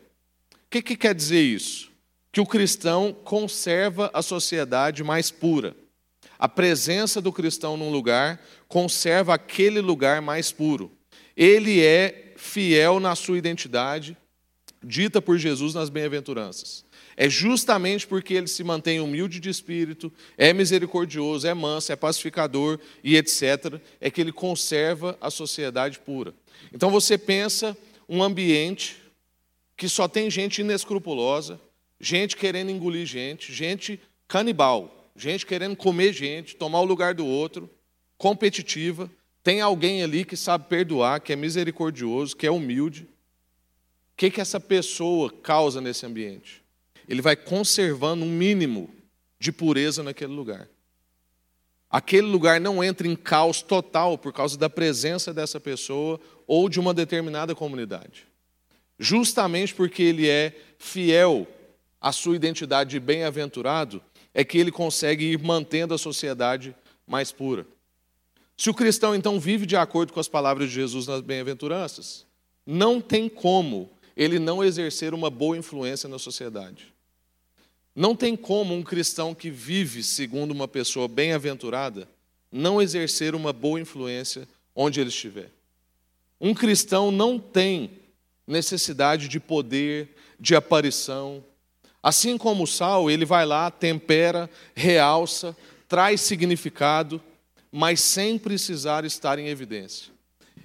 O 0.54 0.70
que, 0.70 0.80
que 0.80 0.96
quer 0.96 1.14
dizer 1.14 1.42
isso? 1.42 1.91
Que 2.32 2.40
o 2.40 2.46
cristão 2.46 3.12
conserva 3.12 4.10
a 4.14 4.22
sociedade 4.22 5.04
mais 5.04 5.30
pura. 5.30 5.76
A 6.38 6.48
presença 6.48 7.20
do 7.20 7.30
cristão 7.30 7.76
num 7.76 7.92
lugar 7.92 8.42
conserva 8.66 9.34
aquele 9.34 9.80
lugar 9.80 10.22
mais 10.22 10.50
puro. 10.50 10.90
Ele 11.36 11.84
é 11.84 12.32
fiel 12.36 12.98
na 12.98 13.14
sua 13.14 13.38
identidade, 13.38 14.16
dita 14.82 15.20
por 15.22 15.38
Jesus 15.38 15.74
nas 15.74 15.90
bem-aventuranças. 15.90 16.84
É 17.16 17.28
justamente 17.28 18.06
porque 18.06 18.34
ele 18.34 18.48
se 18.48 18.64
mantém 18.64 18.98
humilde 18.98 19.38
de 19.38 19.50
espírito, 19.50 20.10
é 20.36 20.52
misericordioso, 20.52 21.46
é 21.46 21.52
manso, 21.52 21.92
é 21.92 21.96
pacificador 21.96 22.80
e 23.04 23.16
etc., 23.16 23.78
é 24.00 24.10
que 24.10 24.20
ele 24.20 24.32
conserva 24.32 25.16
a 25.20 25.30
sociedade 25.30 25.98
pura. 26.00 26.34
Então 26.72 26.90
você 26.90 27.18
pensa 27.18 27.76
um 28.08 28.22
ambiente 28.22 28.96
que 29.76 29.88
só 29.88 30.08
tem 30.08 30.30
gente 30.30 30.62
inescrupulosa, 30.62 31.60
gente 32.02 32.37
querendo 32.37 32.71
engolir 32.71 33.06
gente, 33.06 33.52
gente 33.52 34.00
canibal, 34.26 35.12
gente 35.14 35.47
querendo 35.47 35.76
comer 35.76 36.12
gente, 36.12 36.56
tomar 36.56 36.80
o 36.80 36.85
lugar 36.85 37.14
do 37.14 37.25
outro, 37.25 37.71
competitiva. 38.18 39.09
Tem 39.44 39.61
alguém 39.61 40.02
ali 40.02 40.25
que 40.25 40.37
sabe 40.37 40.68
perdoar, 40.68 41.21
que 41.21 41.32
é 41.32 41.37
misericordioso, 41.37 42.37
que 42.37 42.47
é 42.47 42.50
humilde. 42.50 43.04
O 43.04 44.16
que, 44.16 44.30
que 44.30 44.40
essa 44.40 44.59
pessoa 44.59 45.30
causa 45.30 45.80
nesse 45.80 46.04
ambiente? 46.04 46.62
Ele 47.09 47.23
vai 47.23 47.37
conservando 47.37 48.25
um 48.25 48.30
mínimo 48.30 48.90
de 49.38 49.52
pureza 49.52 50.02
naquele 50.02 50.32
lugar. 50.32 50.68
Aquele 51.90 52.26
lugar 52.26 52.61
não 52.61 52.82
entra 52.82 53.06
em 53.06 53.14
caos 53.14 53.61
total 53.62 54.16
por 54.16 54.32
causa 54.32 54.56
da 54.56 54.71
presença 54.71 55.32
dessa 55.32 55.61
pessoa 55.61 56.18
ou 56.47 56.68
de 56.68 56.80
uma 56.80 56.94
determinada 56.94 57.54
comunidade. 57.54 58.26
Justamente 58.99 59.75
porque 59.75 60.02
ele 60.02 60.28
é 60.28 60.56
fiel 60.78 61.47
à 62.02 62.11
sua 62.12 62.37
identidade 62.37 62.90
de 62.90 63.00
bem-aventurado, 63.00 64.02
é 64.35 64.44
que 64.44 64.59
ele 64.59 64.73
consegue 64.73 65.25
ir 65.26 65.38
mantendo 65.38 65.94
a 65.94 65.99
sociedade 65.99 66.75
mais 67.06 67.30
pura. 67.30 67.66
Se 68.56 68.68
o 68.68 68.75
cristão 68.75 69.14
então 69.14 69.38
vive 69.38 69.64
de 69.64 69.76
acordo 69.76 70.12
com 70.12 70.21
as 70.21 70.28
palavras 70.28 70.68
de 70.68 70.75
Jesus 70.75 71.06
nas 71.06 71.21
bem-aventuranças, 71.21 72.26
não 72.66 73.00
tem 73.00 73.28
como 73.28 73.90
ele 74.16 74.38
não 74.38 74.62
exercer 74.62 75.14
uma 75.14 75.30
boa 75.30 75.56
influência 75.56 76.09
na 76.09 76.18
sociedade. 76.18 76.92
Não 77.94 78.16
tem 78.16 78.37
como 78.37 78.75
um 78.75 78.82
cristão 78.82 79.35
que 79.35 79.50
vive 79.50 80.02
segundo 80.02 80.50
uma 80.50 80.68
pessoa 80.68 81.06
bem-aventurada 81.06 82.09
não 82.52 82.82
exercer 82.82 83.35
uma 83.35 83.52
boa 83.52 83.80
influência 83.80 84.47
onde 84.76 85.00
ele 85.00 85.09
estiver. 85.09 85.50
Um 86.38 86.52
cristão 86.52 87.11
não 87.11 87.38
tem 87.38 87.90
necessidade 88.47 89.26
de 89.26 89.40
poder, 89.40 90.14
de 90.38 90.54
aparição. 90.54 91.42
Assim 92.02 92.37
como 92.37 92.64
o 92.64 92.66
sal, 92.66 93.11
ele 93.11 93.25
vai 93.25 93.47
lá, 93.47 93.71
tempera, 93.71 94.50
realça, 94.75 95.56
traz 95.88 96.21
significado 96.21 97.23
mas 97.73 98.02
sem 98.02 98.38
precisar 98.38 99.06
estar 99.06 99.38
em 99.38 99.49
evidência. 99.49 100.12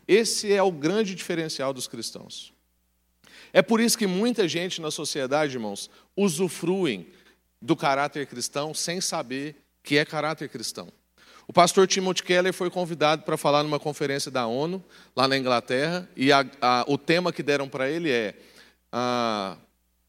Esse 0.06 0.51
é 0.51 0.62
o 0.62 0.72
grande 0.72 1.15
diferencial 1.15 1.74
dos 1.74 1.88
cristãos. 1.88 2.53
É 3.53 3.62
por 3.62 3.79
isso 3.79 3.98
que 3.98 4.06
muita 4.06 4.46
gente 4.48 4.82
na 4.82 4.91
sociedade, 4.91 5.56
irmãos, 5.56 5.89
usufruem 6.17 7.08
do 7.62 7.75
caráter 7.75 8.27
cristão 8.27 8.74
sem 8.74 9.00
saber 9.00 9.56
que 9.82 9.98
é 9.98 10.03
caráter 10.03 10.50
cristão. 10.50 10.89
O 11.48 11.53
pastor 11.53 11.88
Timothy 11.88 12.24
Keller 12.24 12.53
foi 12.53 12.70
convidado 12.70 13.24
para 13.24 13.38
falar 13.38 13.63
numa 13.63 13.79
conferência 13.79 14.29
da 14.29 14.46
ONU, 14.46 14.84
lá 15.15 15.29
na 15.29 15.38
Inglaterra, 15.38 16.10
e 16.13 16.29
a, 16.29 16.46
a, 16.62 16.84
o 16.89 16.98
tema 16.98 17.32
que 17.32 17.41
deram 17.41 17.70
para 17.70 17.89
ele 17.89 18.12
é, 18.12 18.36
a, 18.91 19.58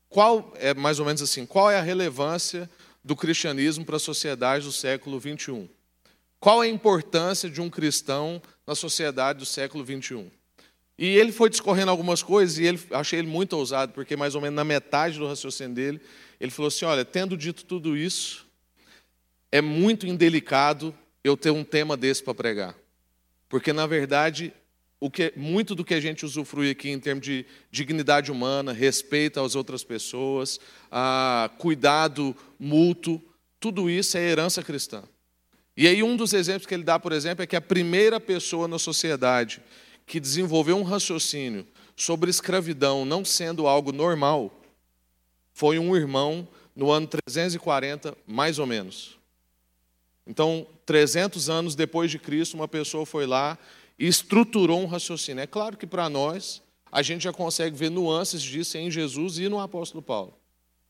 qual, 0.08 0.52
é 0.56 0.72
mais 0.74 0.98
ou 0.98 1.06
menos 1.06 1.20
assim, 1.20 1.44
qual 1.44 1.70
é 1.70 1.78
a 1.78 1.82
relevância 1.82 2.68
do 3.04 3.14
cristianismo 3.14 3.84
para 3.84 3.96
a 3.96 4.00
sociedade 4.00 4.64
do 4.64 4.72
século 4.72 5.18
21? 5.18 5.68
Qual 6.40 6.60
a 6.60 6.68
importância 6.68 7.50
de 7.50 7.60
um 7.60 7.68
cristão 7.68 8.40
na 8.66 8.74
sociedade 8.74 9.40
do 9.40 9.46
século 9.46 9.84
21? 9.84 10.30
E 10.98 11.06
ele 11.06 11.30
foi 11.30 11.48
discorrendo 11.48 11.90
algumas 11.90 12.22
coisas 12.22 12.58
e 12.58 12.64
ele, 12.64 12.80
achei 12.90 13.20
ele 13.20 13.28
muito 13.28 13.52
ousado, 13.54 13.92
porque 13.92 14.16
mais 14.16 14.34
ou 14.34 14.40
menos 14.40 14.56
na 14.56 14.64
metade 14.64 15.18
do 15.18 15.28
raciocínio 15.28 15.74
dele, 15.74 16.00
ele 16.40 16.50
falou 16.50 16.68
assim: 16.68 16.84
Olha, 16.84 17.04
tendo 17.04 17.36
dito 17.36 17.64
tudo 17.64 17.96
isso, 17.96 18.46
é 19.50 19.60
muito 19.60 20.06
indelicado 20.06 20.94
eu 21.22 21.36
ter 21.36 21.50
um 21.50 21.62
tema 21.62 21.96
desse 21.96 22.22
para 22.22 22.34
pregar. 22.34 22.74
Porque, 23.48 23.72
na 23.72 23.86
verdade, 23.86 24.52
o 25.00 25.10
que, 25.10 25.32
muito 25.36 25.74
do 25.74 25.84
que 25.84 25.94
a 25.94 26.00
gente 26.00 26.24
usufrui 26.24 26.70
aqui 26.70 26.90
em 26.90 26.98
termos 26.98 27.24
de 27.24 27.46
dignidade 27.70 28.32
humana, 28.32 28.72
respeito 28.72 29.40
às 29.40 29.54
outras 29.54 29.84
pessoas, 29.84 30.58
a 30.90 31.50
cuidado 31.58 32.34
mútuo, 32.58 33.22
tudo 33.60 33.88
isso 33.88 34.18
é 34.18 34.28
herança 34.28 34.62
cristã. 34.62 35.02
E 35.76 35.86
aí, 35.86 36.02
um 36.02 36.16
dos 36.16 36.32
exemplos 36.32 36.66
que 36.66 36.74
ele 36.74 36.82
dá, 36.82 36.98
por 36.98 37.12
exemplo, 37.12 37.44
é 37.44 37.46
que 37.46 37.54
a 37.54 37.60
primeira 37.60 38.18
pessoa 38.18 38.66
na 38.66 38.78
sociedade 38.78 39.62
que 40.04 40.18
desenvolveu 40.18 40.76
um 40.76 40.82
raciocínio 40.82 41.64
sobre 41.94 42.30
escravidão 42.30 43.04
não 43.04 43.24
sendo 43.24 43.66
algo 43.66 43.92
normal 43.92 44.52
foi 45.52 45.78
um 45.78 45.94
irmão 45.94 46.48
no 46.74 46.90
ano 46.90 47.06
340, 47.06 48.16
mais 48.26 48.58
ou 48.58 48.66
menos. 48.66 49.18
Então, 50.26 50.66
300 50.84 51.48
anos 51.48 51.74
depois 51.74 52.10
de 52.10 52.18
Cristo, 52.18 52.54
uma 52.54 52.68
pessoa 52.68 53.06
foi 53.06 53.26
lá 53.26 53.58
e 53.98 54.06
estruturou 54.06 54.80
um 54.80 54.86
raciocínio. 54.86 55.42
É 55.42 55.46
claro 55.46 55.76
que 55.76 55.86
para 55.86 56.08
nós, 56.08 56.62
a 56.90 57.02
gente 57.02 57.24
já 57.24 57.32
consegue 57.32 57.76
ver 57.76 57.90
nuances 57.90 58.40
disso 58.40 58.78
em 58.78 58.90
Jesus 58.90 59.38
e 59.38 59.48
no 59.48 59.60
apóstolo 59.60 60.02
Paulo. 60.02 60.34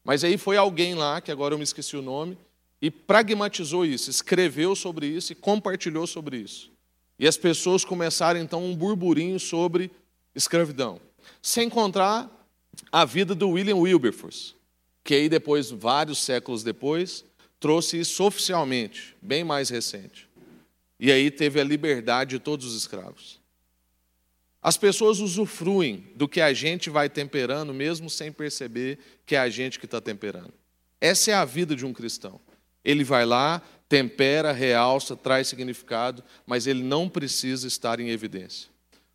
Mas 0.05 0.25
aí 0.25 0.37
foi 0.37 0.57
alguém 0.57 0.95
lá, 0.95 1.21
que 1.21 1.31
agora 1.31 1.55
eu 1.55 1.59
me 1.59 1.65
esqueci 1.65 1.97
o 1.97 2.03
nome, 2.03 2.37
e 2.81 2.91
pragmatizou 2.91 3.85
isso, 3.85 4.09
escreveu 4.09 4.77
sobre 4.77 5.07
isso 5.07 5.33
e 5.33 5.35
compartilhou 5.35 6.07
sobre 6.07 6.39
isso. 6.39 6.71
E 7.19 7.27
as 7.27 7.37
pessoas 7.37 7.85
começaram 7.85 8.39
então 8.39 8.65
um 8.65 8.77
burburinho 8.77 9.41
sobre 9.41 9.91
escravidão. 10.35 11.01
Sem 11.43 11.67
encontrar 11.67 12.31
a 12.93 13.05
vida 13.05 13.35
do 13.35 13.51
William 13.51 13.77
Wilberforce, 13.77 14.55
que 15.03 15.15
aí 15.15 15.29
depois, 15.29 15.71
vários 15.71 16.19
séculos 16.19 16.63
depois, 16.63 17.25
trouxe 17.59 17.99
isso 17.99 18.23
oficialmente, 18.23 19.17
bem 19.21 19.43
mais 19.43 19.69
recente. 19.69 20.28
E 20.99 21.13
aí 21.13 21.31
teve 21.31 21.61
a 21.61 21.65
liberdade 21.65 22.31
de 22.31 22.39
todos 22.39 22.67
os 22.67 22.75
escravos. 22.75 23.41
As 24.61 24.77
pessoas 24.77 25.21
usufruem 25.21 26.13
do 26.17 26.29
que 26.29 26.41
a 26.41 26.53
gente 26.53 26.91
vai 26.91 27.09
temperando, 27.09 27.73
mesmo 27.73 28.11
sem 28.11 28.33
perceber 28.33 28.99
que 29.25 29.37
é 29.37 29.39
a 29.39 29.49
gente 29.49 29.79
que 29.79 29.85
está 29.85 30.01
temperando. 30.01 30.53
Essa 31.01 31.31
é 31.31 31.35
a 31.35 31.45
vida 31.45 31.77
de 31.77 31.87
um 31.87 31.93
cristão. 31.93 32.41
Ele 32.85 33.05
vai 33.05 33.25
lá, 33.25 33.63
tempera, 33.89 34.53
realça, 34.53 35.17
traz 35.17 35.49
significado, 35.49 36.25
mas 36.45 36.67
ele 36.67 36.83
não 36.83 37.09
precisa 37.09 37.69
estar 37.69 38.01
em 38.01 38.11
evidência. 38.11 38.69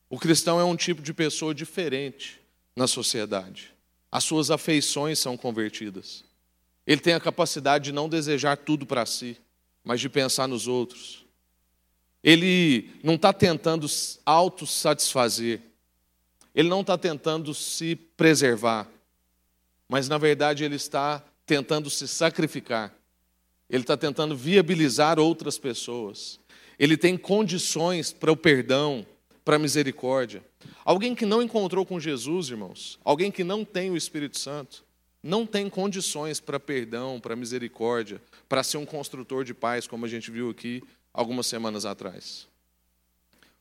O 0.09 0.17
cristão 0.17 0.59
é 0.59 0.63
um 0.63 0.75
tipo 0.75 1.01
de 1.01 1.13
pessoa 1.13 1.53
diferente 1.53 2.39
na 2.75 2.87
sociedade. 2.87 3.73
As 4.11 4.23
suas 4.23 4.49
afeições 4.49 5.19
são 5.19 5.35
convertidas. 5.35 6.23
Ele 6.85 7.01
tem 7.01 7.13
a 7.13 7.19
capacidade 7.19 7.85
de 7.85 7.91
não 7.91 8.07
desejar 8.07 8.57
tudo 8.57 8.85
para 8.85 9.05
si, 9.05 9.37
mas 9.83 9.99
de 9.99 10.09
pensar 10.09 10.47
nos 10.47 10.67
outros. 10.67 11.22
Ele 12.23 12.91
não 13.03 13.15
está 13.15 13.33
tentando 13.33 13.87
autossatisfazer. 14.25 15.61
Ele 16.55 16.69
não 16.69 16.81
está 16.81 16.97
tentando 16.97 17.53
se 17.53 17.95
preservar. 17.95 18.87
Mas, 19.89 20.07
na 20.07 20.17
verdade, 20.17 20.63
ele 20.63 20.75
está 20.75 21.23
tentando 21.45 21.89
se 21.89 22.07
sacrificar 22.07 22.95
ele 23.73 23.81
está 23.81 23.97
tentando 23.97 24.35
viabilizar 24.37 25.19
outras 25.19 25.57
pessoas. 25.57 26.39
Ele 26.77 26.95
tem 26.95 27.17
condições 27.17 28.13
para 28.13 28.31
o 28.31 28.37
perdão, 28.37 29.03
para 29.43 29.55
a 29.55 29.59
misericórdia. 29.59 30.43
Alguém 30.85 31.15
que 31.15 31.25
não 31.25 31.41
encontrou 31.41 31.83
com 31.83 31.99
Jesus, 31.99 32.49
irmãos, 32.49 32.99
alguém 33.03 33.31
que 33.31 33.43
não 33.43 33.65
tem 33.65 33.89
o 33.89 33.97
Espírito 33.97 34.37
Santo, 34.37 34.85
não 35.23 35.43
tem 35.43 35.71
condições 35.71 36.39
para 36.39 36.59
perdão, 36.59 37.19
para 37.19 37.35
misericórdia, 37.35 38.21
para 38.47 38.61
ser 38.61 38.77
um 38.77 38.85
construtor 38.85 39.43
de 39.43 39.55
paz, 39.55 39.87
como 39.87 40.05
a 40.05 40.09
gente 40.09 40.29
viu 40.29 40.51
aqui 40.51 40.83
algumas 41.13 41.47
semanas 41.47 41.85
atrás. 41.85 42.47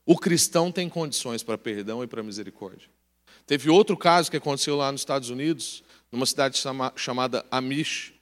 O 0.05 0.17
cristão 0.17 0.71
tem 0.71 0.89
condições 0.89 1.43
para 1.43 1.57
perdão 1.57 2.03
e 2.03 2.07
para 2.07 2.23
misericórdia. 2.23 2.89
Teve 3.45 3.69
outro 3.69 3.95
caso 3.95 4.31
que 4.31 4.37
aconteceu 4.37 4.75
lá 4.75 4.91
nos 4.91 5.01
Estados 5.01 5.29
Unidos, 5.29 5.83
numa 6.11 6.25
cidade 6.25 6.61
chamada 6.95 7.45
Amish, 7.49 8.13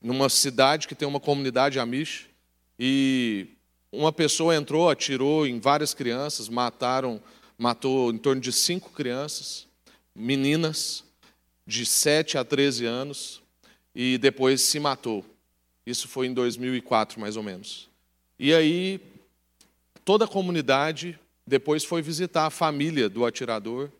numa 0.00 0.28
cidade 0.28 0.86
que 0.86 0.94
tem 0.94 1.06
uma 1.06 1.20
comunidade 1.20 1.78
Amish, 1.78 2.26
e 2.78 3.48
uma 3.92 4.12
pessoa 4.12 4.54
entrou, 4.54 4.88
atirou 4.88 5.46
em 5.46 5.58
várias 5.60 5.92
crianças, 5.92 6.48
mataram, 6.48 7.20
matou 7.58 8.12
em 8.12 8.18
torno 8.18 8.40
de 8.40 8.52
cinco 8.52 8.90
crianças, 8.90 9.66
meninas 10.14 11.04
de 11.66 11.84
7 11.84 12.38
a 12.38 12.44
13 12.44 12.86
anos, 12.86 13.42
e 13.94 14.16
depois 14.18 14.62
se 14.62 14.80
matou. 14.80 15.24
Isso 15.84 16.08
foi 16.08 16.26
em 16.26 16.32
2004, 16.32 17.20
mais 17.20 17.36
ou 17.36 17.42
menos. 17.42 17.89
E 18.42 18.54
aí, 18.54 18.98
toda 20.02 20.24
a 20.24 20.26
comunidade 20.26 21.20
depois 21.46 21.84
foi 21.84 22.00
visitar 22.00 22.46
a 22.46 22.50
família 22.50 23.06
do 23.06 23.26
atirador 23.26 23.90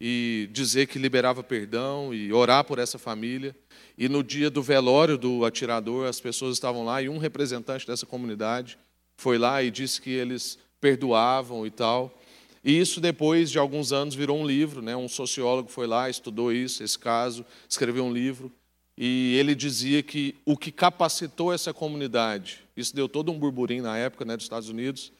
e 0.00 0.48
dizer 0.52 0.86
que 0.86 1.00
liberava 1.00 1.42
perdão 1.42 2.14
e 2.14 2.32
orar 2.32 2.62
por 2.62 2.78
essa 2.78 2.96
família. 2.96 3.56
E 3.98 4.08
no 4.08 4.22
dia 4.22 4.50
do 4.50 4.62
velório 4.62 5.18
do 5.18 5.44
atirador, 5.44 6.06
as 6.06 6.20
pessoas 6.20 6.54
estavam 6.54 6.84
lá 6.84 7.02
e 7.02 7.08
um 7.08 7.18
representante 7.18 7.84
dessa 7.84 8.06
comunidade 8.06 8.78
foi 9.16 9.36
lá 9.36 9.64
e 9.64 9.68
disse 9.68 10.00
que 10.00 10.10
eles 10.10 10.60
perdoavam 10.80 11.66
e 11.66 11.70
tal. 11.72 12.16
E 12.62 12.78
isso 12.78 13.00
depois 13.00 13.50
de 13.50 13.58
alguns 13.58 13.92
anos 13.92 14.14
virou 14.14 14.38
um 14.38 14.46
livro, 14.46 14.80
né? 14.80 14.94
Um 14.94 15.08
sociólogo 15.08 15.70
foi 15.70 15.88
lá, 15.88 16.08
estudou 16.08 16.52
isso, 16.52 16.84
esse 16.84 16.96
caso, 16.96 17.44
escreveu 17.68 18.04
um 18.04 18.12
livro. 18.12 18.52
E 19.00 19.36
ele 19.36 19.54
dizia 19.54 20.02
que 20.02 20.34
o 20.44 20.56
que 20.56 20.72
capacitou 20.72 21.52
essa 21.52 21.72
comunidade, 21.72 22.64
isso 22.76 22.92
deu 22.92 23.08
todo 23.08 23.30
um 23.30 23.38
burburinho 23.38 23.84
na 23.84 23.96
época 23.96 24.24
né, 24.24 24.36
dos 24.36 24.44
Estados 24.44 24.68
Unidos, 24.68 25.12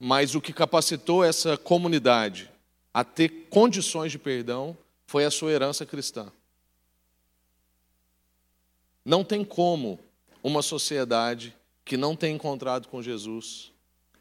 mas 0.00 0.34
o 0.34 0.40
que 0.40 0.50
capacitou 0.50 1.22
essa 1.22 1.54
comunidade 1.54 2.50
a 2.92 3.04
ter 3.04 3.28
condições 3.50 4.12
de 4.12 4.18
perdão 4.18 4.74
foi 5.06 5.26
a 5.26 5.30
sua 5.30 5.52
herança 5.52 5.84
cristã. 5.84 6.32
Não 9.04 9.22
tem 9.22 9.44
como 9.44 9.98
uma 10.42 10.62
sociedade 10.62 11.54
que 11.84 11.98
não 11.98 12.16
tem 12.16 12.34
encontrado 12.34 12.88
com 12.88 13.02
Jesus 13.02 13.72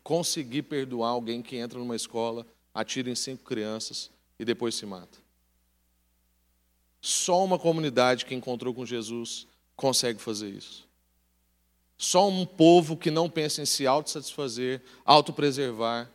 conseguir 0.04 0.63
perdoar 0.63 1.12
alguém 1.12 1.41
que 1.41 1.56
entra 1.56 1.80
numa 1.80 1.96
escola, 1.96 2.46
atira 2.74 3.10
em 3.10 3.15
cinco 3.15 3.46
crianças 3.46 4.12
e 4.38 4.43
depois 4.43 4.76
se 4.76 4.86
mata. 4.86 5.17
Só 7.08 7.41
uma 7.41 7.58
comunidade 7.58 8.26
que 8.26 8.36
encontrou 8.36 8.74
com 8.74 8.86
Jesus 8.86 9.48
consegue 9.78 10.20
fazer 10.20 10.50
isso. 10.50 10.86
Só 11.98 12.28
um 12.28 12.46
povo 12.46 12.98
que 12.98 13.10
não 13.10 13.30
pensa 13.30 13.62
em 13.62 13.65
se 13.65 13.88
autossatisfazer, 13.88 14.82
autopreservar, 15.06 16.12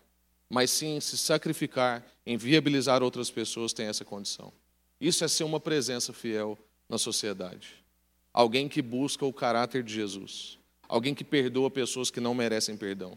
mas 0.51 0.71
sim 0.71 0.97
em 0.97 1.01
se 1.01 1.17
sacrificar, 1.17 2.05
em 2.27 2.37
viabilizar 2.37 3.03
outras 3.03 3.31
pessoas 3.31 3.73
tem 3.73 3.87
essa 3.87 4.05
condição. 4.05 4.53
Isso 5.01 5.25
é 5.25 5.29
ser 5.29 5.45
uma 5.45 5.59
presença 5.59 6.13
fiel 6.13 6.59
na 6.87 6.99
sociedade. 6.99 7.83
Alguém 8.31 8.69
que 8.69 8.83
busca 8.83 9.25
o 9.25 9.33
caráter 9.33 9.83
de 9.83 9.95
Jesus. 9.95 10.59
Alguém 10.87 11.15
que 11.15 11.25
perdoa 11.25 11.71
pessoas 11.71 12.11
que 12.11 12.21
não 12.21 12.35
merecem 12.35 12.77
perdão. 12.77 13.17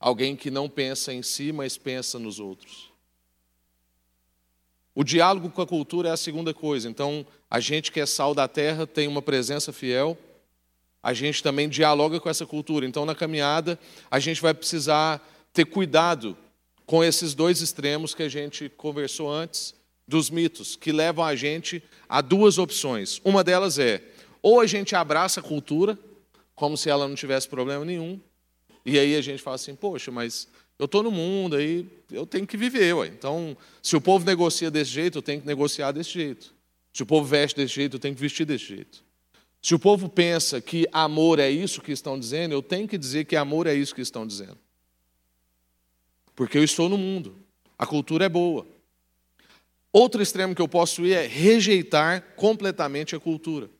Alguém 0.00 0.34
que 0.34 0.50
não 0.50 0.70
pensa 0.70 1.12
em 1.12 1.22
si, 1.22 1.52
mas 1.52 1.76
pensa 1.76 2.18
nos 2.18 2.40
outros. 2.40 2.91
O 4.94 5.02
diálogo 5.02 5.50
com 5.50 5.62
a 5.62 5.66
cultura 5.66 6.10
é 6.10 6.12
a 6.12 6.16
segunda 6.16 6.52
coisa. 6.52 6.88
Então, 6.88 7.26
a 7.50 7.60
gente 7.60 7.90
que 7.90 8.00
é 8.00 8.06
sal 8.06 8.34
da 8.34 8.46
terra 8.46 8.86
tem 8.86 9.08
uma 9.08 9.22
presença 9.22 9.72
fiel, 9.72 10.18
a 11.02 11.12
gente 11.14 11.42
também 11.42 11.68
dialoga 11.68 12.20
com 12.20 12.28
essa 12.28 12.46
cultura. 12.46 12.86
Então, 12.86 13.04
na 13.04 13.14
caminhada, 13.14 13.78
a 14.10 14.18
gente 14.18 14.40
vai 14.40 14.54
precisar 14.54 15.26
ter 15.52 15.64
cuidado 15.64 16.36
com 16.86 17.02
esses 17.02 17.34
dois 17.34 17.60
extremos 17.60 18.14
que 18.14 18.22
a 18.22 18.28
gente 18.28 18.68
conversou 18.68 19.30
antes 19.30 19.74
dos 20.06 20.30
mitos, 20.30 20.76
que 20.76 20.92
levam 20.92 21.24
a 21.24 21.34
gente 21.34 21.82
a 22.08 22.20
duas 22.20 22.58
opções. 22.58 23.20
Uma 23.24 23.42
delas 23.42 23.78
é: 23.78 24.02
ou 24.42 24.60
a 24.60 24.66
gente 24.66 24.94
abraça 24.94 25.40
a 25.40 25.42
cultura, 25.42 25.98
como 26.54 26.76
se 26.76 26.90
ela 26.90 27.08
não 27.08 27.14
tivesse 27.14 27.48
problema 27.48 27.84
nenhum, 27.84 28.20
e 28.84 28.98
aí 28.98 29.16
a 29.16 29.20
gente 29.20 29.42
fala 29.42 29.54
assim, 29.54 29.74
poxa, 29.74 30.10
mas 30.10 30.48
eu 30.82 30.86
estou 30.86 31.00
no 31.00 31.12
mundo, 31.12 31.54
aí 31.54 31.86
eu 32.10 32.26
tenho 32.26 32.44
que 32.44 32.56
viver. 32.56 32.92
Ué. 32.92 33.06
Então, 33.06 33.56
se 33.80 33.94
o 33.94 34.00
povo 34.00 34.26
negocia 34.26 34.68
desse 34.68 34.90
jeito, 34.90 35.18
eu 35.18 35.22
tenho 35.22 35.40
que 35.40 35.46
negociar 35.46 35.92
desse 35.92 36.10
jeito. 36.10 36.52
Se 36.92 37.04
o 37.04 37.06
povo 37.06 37.24
veste 37.24 37.56
desse 37.56 37.72
jeito, 37.72 37.94
eu 37.94 38.00
tenho 38.00 38.16
que 38.16 38.20
vestir 38.20 38.44
desse 38.44 38.64
jeito. 38.64 39.04
Se 39.62 39.76
o 39.76 39.78
povo 39.78 40.08
pensa 40.08 40.60
que 40.60 40.88
amor 40.90 41.38
é 41.38 41.48
isso 41.48 41.80
que 41.80 41.92
estão 41.92 42.18
dizendo, 42.18 42.52
eu 42.52 42.60
tenho 42.60 42.88
que 42.88 42.98
dizer 42.98 43.26
que 43.26 43.36
amor 43.36 43.68
é 43.68 43.74
isso 43.74 43.94
que 43.94 44.00
estão 44.00 44.26
dizendo. 44.26 44.58
Porque 46.34 46.58
eu 46.58 46.64
estou 46.64 46.88
no 46.88 46.98
mundo. 46.98 47.36
A 47.78 47.86
cultura 47.86 48.24
é 48.24 48.28
boa. 48.28 48.66
Outro 49.92 50.20
extremo 50.20 50.52
que 50.52 50.62
eu 50.62 50.66
posso 50.68 51.06
ir 51.06 51.12
é 51.12 51.28
rejeitar 51.28 52.34
completamente 52.34 53.14
a 53.14 53.20
cultura. 53.20 53.70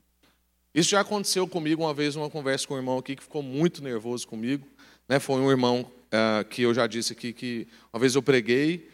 Isso 0.72 0.90
já 0.90 1.00
aconteceu 1.00 1.48
comigo 1.48 1.82
uma 1.82 1.92
vez 1.92 2.14
numa 2.14 2.30
conversa 2.30 2.64
com 2.64 2.74
um 2.74 2.76
irmão 2.76 2.96
aqui 2.96 3.16
que 3.16 3.24
ficou 3.24 3.42
muito 3.42 3.82
nervoso 3.82 4.24
comigo. 4.28 4.68
Né? 5.08 5.18
Foi 5.18 5.40
um 5.40 5.50
irmão 5.50 5.90
uh, 6.12 6.44
que 6.44 6.62
eu 6.62 6.74
já 6.74 6.86
disse 6.86 7.12
aqui 7.12 7.32
que 7.32 7.66
uma 7.92 7.98
vez 7.98 8.14
eu 8.14 8.22
preguei 8.22 8.88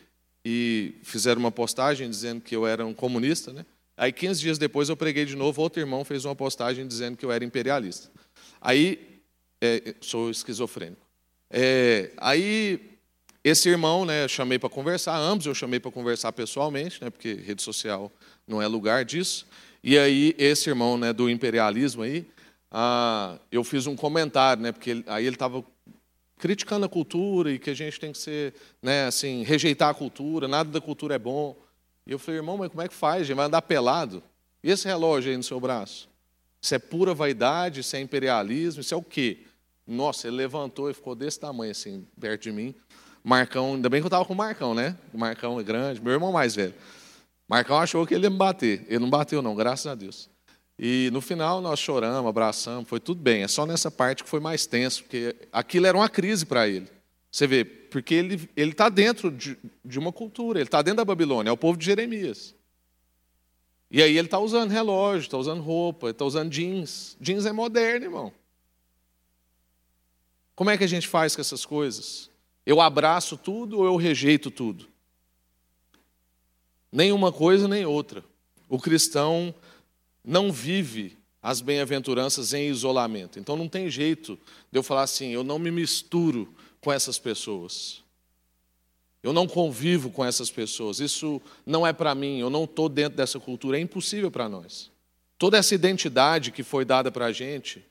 e 0.45 0.95
fizeram 1.03 1.41
uma 1.41 1.51
postagem 1.51 2.09
dizendo 2.09 2.41
que 2.41 2.55
eu 2.55 2.67
era 2.67 2.87
um 2.87 2.95
comunista. 2.95 3.53
Né? 3.53 3.67
Aí, 3.97 4.13
15 4.13 4.41
dias 4.41 4.59
depois, 4.59 4.89
eu 4.89 4.97
preguei 4.97 5.25
de 5.25 5.37
novo. 5.37 5.61
Outro 5.61 5.81
irmão 5.81 6.05
fez 6.05 6.25
uma 6.25 6.35
postagem 6.35 6.87
dizendo 6.87 7.17
que 7.17 7.25
eu 7.25 7.33
era 7.33 7.45
imperialista. 7.45 8.11
Aí, 8.61 9.21
é, 9.61 9.95
sou 10.01 10.31
esquizofrênico. 10.31 11.03
É, 11.51 12.13
aí, 12.17 12.99
esse 13.43 13.69
irmão, 13.69 14.05
né, 14.05 14.25
eu 14.25 14.29
chamei 14.29 14.59
para 14.59 14.69
conversar, 14.69 15.17
ambos 15.17 15.47
eu 15.47 15.55
chamei 15.55 15.81
para 15.81 15.91
conversar 15.91 16.33
pessoalmente, 16.33 17.03
né, 17.03 17.11
porque 17.11 17.35
rede 17.35 17.63
social 17.63 18.13
não 18.47 18.61
é 18.61 18.67
lugar 18.67 19.05
disso. 19.05 19.47
E 19.83 19.99
aí, 19.99 20.35
esse 20.39 20.69
irmão 20.69 20.99
né, 20.99 21.13
do 21.13 21.31
imperialismo 21.31 22.03
aí, 22.03 22.27
ah, 22.71 23.39
eu 23.51 23.65
fiz 23.65 23.87
um 23.87 23.97
comentário, 23.97 24.63
né, 24.63 24.73
porque 24.73 24.91
ele, 24.91 25.05
aí 25.07 25.27
ele 25.27 25.37
estava 25.37 25.65
criticando 26.39 26.87
a 26.87 26.89
cultura 26.89 27.51
e 27.51 27.59
que 27.59 27.71
a 27.71 27.75
gente 27.75 27.99
tem 27.99 28.13
que 28.13 28.19
ser, 28.19 28.55
né, 28.83 29.07
assim, 29.07 29.43
rejeitar 29.43 29.91
a 29.91 29.95
cultura, 29.95 30.49
nada 30.49 30.71
da 30.71 30.81
cultura 30.81 31.17
é 31.17 31.19
bom. 31.19 31.57
E 32.07 32.13
eu 32.13 32.19
falei, 32.19 32.41
irmão, 32.41 32.57
mas 32.57 32.69
como 32.71 32.81
é 32.81 32.89
que 32.89 32.95
faz? 32.95 33.23
A 33.23 33.25
gente 33.25 33.37
vai 33.37 33.47
andar 33.47 33.63
pelado? 33.63 34.23
E 34.63 34.71
esse 34.71 34.87
relógio 34.87 35.31
aí 35.31 35.37
no 35.37 35.43
seu 35.43 35.61
braço? 35.61 36.09
Isso 36.61 36.75
é 36.75 36.79
pura 36.79 37.15
vaidade, 37.15 37.81
isso 37.81 37.95
é 37.95 38.01
imperialismo, 38.01 38.81
isso 38.81 38.95
é 38.95 38.97
o 38.97 39.03
quê? 39.03 39.45
Nossa, 39.87 40.27
ele 40.27 40.37
levantou 40.37 40.91
e 40.91 40.95
ficou 40.95 41.15
desse 41.15 41.39
tamanho, 41.41 41.71
assim, 41.71 42.07
perto 42.21 42.43
de 42.43 42.53
mim. 42.53 42.75
Marcão, 43.23 43.75
ainda 43.75 43.89
bem 43.89 44.01
que 44.01 44.07
eu 44.07 44.09
estava 44.09 44.25
com 44.25 44.33
o 44.33 44.37
Marcão, 44.37 44.75
né? 44.75 44.97
O 45.13 45.19
Marcão 45.19 45.59
é 45.59 45.63
grande, 45.63 46.01
meu 46.01 46.13
irmão 46.13 46.33
mais 46.33 46.55
velho. 46.55 46.75
Marcão 47.49 47.79
achou 47.79 48.07
que 48.07 48.15
ele 48.15 48.25
ia 48.25 48.31
me 48.31 48.37
bater. 48.37 48.85
Ele 48.89 48.99
não 48.99 49.11
bateu, 49.11 49.41
não, 49.41 49.55
graças 49.55 49.87
a 49.87 49.95
Deus. 49.95 50.29
E 50.79 51.11
no 51.13 51.21
final 51.21 51.61
nós 51.61 51.81
choramos, 51.81 52.29
abraçamos, 52.29 52.89
foi 52.89 53.01
tudo 53.01 53.21
bem. 53.21 53.43
É 53.43 53.49
só 53.49 53.67
nessa 53.67 53.91
parte 53.91 54.23
que 54.23 54.31
foi 54.31 54.39
mais 54.39 54.65
tenso, 54.65 55.03
porque 55.03 55.35
aquilo 55.53 55.87
era 55.87 55.97
uma 55.97 56.09
crise 56.09 56.47
para 56.47 56.69
ele. 56.69 56.89
Você 57.31 57.47
vê, 57.47 57.65
porque 57.65 58.15
ele 58.15 58.49
está 58.57 58.89
dentro 58.89 59.31
de, 59.31 59.59
de 59.85 59.99
uma 59.99 60.13
cultura, 60.13 60.61
ele 60.61 60.69
está 60.69 60.81
dentro 60.81 60.99
da 60.99 61.05
Babilônia, 61.05 61.51
é 61.51 61.53
o 61.53 61.57
povo 61.57 61.77
de 61.77 61.85
Jeremias. 61.85 62.55
E 63.91 64.03
aí 64.03 64.17
ele 64.17 64.27
está 64.27 64.39
usando 64.39 64.71
relógio, 64.71 65.27
está 65.27 65.37
usando 65.37 65.63
roupa, 65.63 66.11
está 66.11 66.25
usando 66.25 66.51
jeans. 66.51 67.17
Jeans 67.21 67.45
é 67.47 67.53
moderno, 67.53 68.07
irmão. 68.07 68.33
Como 70.55 70.71
é 70.71 70.77
que 70.77 70.85
a 70.85 70.89
gente 70.89 71.09
faz 71.09 71.35
com 71.35 71.41
essas 71.41 71.65
coisas? 71.65 72.31
Eu 72.67 72.81
abraço 72.81 73.37
tudo 73.37 73.79
ou 73.79 73.87
eu 73.87 73.97
rejeito 73.97 74.51
tudo? 74.51 74.87
Nem 76.93 77.13
uma 77.13 77.33
coisa 77.33 77.67
nem 77.67 77.87
outra. 77.87 78.25
O 78.69 78.79
cristão 78.79 79.55
não 80.29 80.53
vive 80.53 81.17
as 81.43 81.63
bem-aventuranças 81.63 82.53
em 82.53 82.69
isolamento. 82.69 83.39
Então 83.39 83.57
não 83.57 83.67
tem 83.67 83.89
jeito 83.89 84.39
de 84.71 84.79
eu 84.79 84.83
falar 84.83 85.05
assim, 85.05 85.31
eu 85.31 85.43
não 85.43 85.59
me 85.59 85.71
misturo 85.71 86.55
com 86.83 86.93
essas 86.93 87.19
pessoas. 87.19 88.03
Eu 89.23 89.33
não 89.33 89.47
convivo 89.47 90.11
com 90.11 90.23
essas 90.23 90.51
pessoas. 90.51 91.01
Isso 91.01 91.41
não 91.65 91.87
é 91.87 91.95
para 91.95 92.15
mim. 92.15 92.39
Eu 92.39 92.51
não 92.51 92.65
estou 92.65 92.91
dentro 92.91 93.17
dessa 93.17 93.41
cultura. 93.41 93.79
É 93.79 93.81
impossível 93.81 94.31
para 94.31 94.51
nós. 94.51 94.91
Toda 95.39 95.57
essa 95.57 95.75
identidade 95.75 96.53
que 96.53 96.63
foi 96.63 96.85
dada 96.85 97.11
para 97.11 97.27
a 97.27 97.33
gente, 97.33 97.83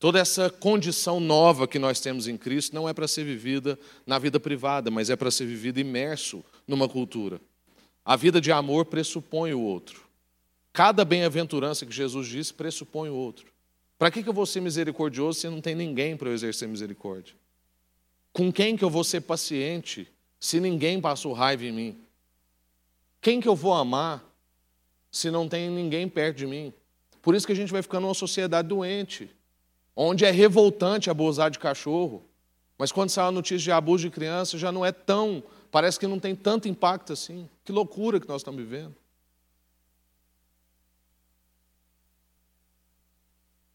toda 0.00 0.18
essa 0.18 0.50
condição 0.50 1.20
nova 1.20 1.68
que 1.68 1.78
nós 1.78 2.00
temos 2.00 2.26
em 2.26 2.36
Cristo, 2.36 2.74
não 2.74 2.88
é 2.88 2.92
para 2.92 3.06
ser 3.06 3.22
vivida 3.24 3.78
na 4.04 4.18
vida 4.18 4.40
privada, 4.40 4.90
mas 4.90 5.08
é 5.08 5.14
para 5.14 5.30
ser 5.30 5.46
vivida 5.46 5.80
imerso 5.80 6.44
numa 6.66 6.88
cultura. 6.88 7.40
A 8.04 8.16
vida 8.16 8.40
de 8.40 8.50
amor 8.50 8.86
pressupõe 8.86 9.54
o 9.54 9.60
outro. 9.60 10.05
Cada 10.76 11.06
bem-aventurança 11.06 11.86
que 11.86 11.94
Jesus 11.94 12.28
disse 12.28 12.52
pressupõe 12.52 13.08
o 13.08 13.14
outro. 13.14 13.46
Para 13.98 14.10
que 14.10 14.28
eu 14.28 14.32
vou 14.34 14.44
ser 14.44 14.60
misericordioso 14.60 15.40
se 15.40 15.48
não 15.48 15.58
tem 15.58 15.74
ninguém 15.74 16.18
para 16.18 16.28
eu 16.28 16.34
exercer 16.34 16.68
misericórdia? 16.68 17.34
Com 18.30 18.52
quem 18.52 18.76
que 18.76 18.84
eu 18.84 18.90
vou 18.90 19.02
ser 19.02 19.22
paciente 19.22 20.06
se 20.38 20.60
ninguém 20.60 21.00
passou 21.00 21.32
raiva 21.32 21.64
em 21.64 21.72
mim? 21.72 21.98
Quem 23.22 23.40
que 23.40 23.48
eu 23.48 23.56
vou 23.56 23.72
amar 23.72 24.22
se 25.10 25.30
não 25.30 25.48
tem 25.48 25.70
ninguém 25.70 26.10
perto 26.10 26.36
de 26.36 26.46
mim? 26.46 26.74
Por 27.22 27.34
isso 27.34 27.46
que 27.46 27.54
a 27.54 27.56
gente 27.56 27.72
vai 27.72 27.80
ficando 27.80 28.02
numa 28.02 28.12
sociedade 28.12 28.68
doente, 28.68 29.30
onde 29.96 30.26
é 30.26 30.30
revoltante 30.30 31.08
abusar 31.08 31.50
de 31.50 31.58
cachorro, 31.58 32.22
mas 32.76 32.92
quando 32.92 33.08
sai 33.08 33.26
a 33.26 33.32
notícia 33.32 33.64
de 33.64 33.72
abuso 33.72 34.04
de 34.04 34.10
criança 34.10 34.58
já 34.58 34.70
não 34.70 34.84
é 34.84 34.92
tão, 34.92 35.42
parece 35.70 35.98
que 35.98 36.06
não 36.06 36.18
tem 36.18 36.36
tanto 36.36 36.68
impacto 36.68 37.14
assim. 37.14 37.48
Que 37.64 37.72
loucura 37.72 38.20
que 38.20 38.28
nós 38.28 38.42
estamos 38.42 38.60
vivendo. 38.60 38.94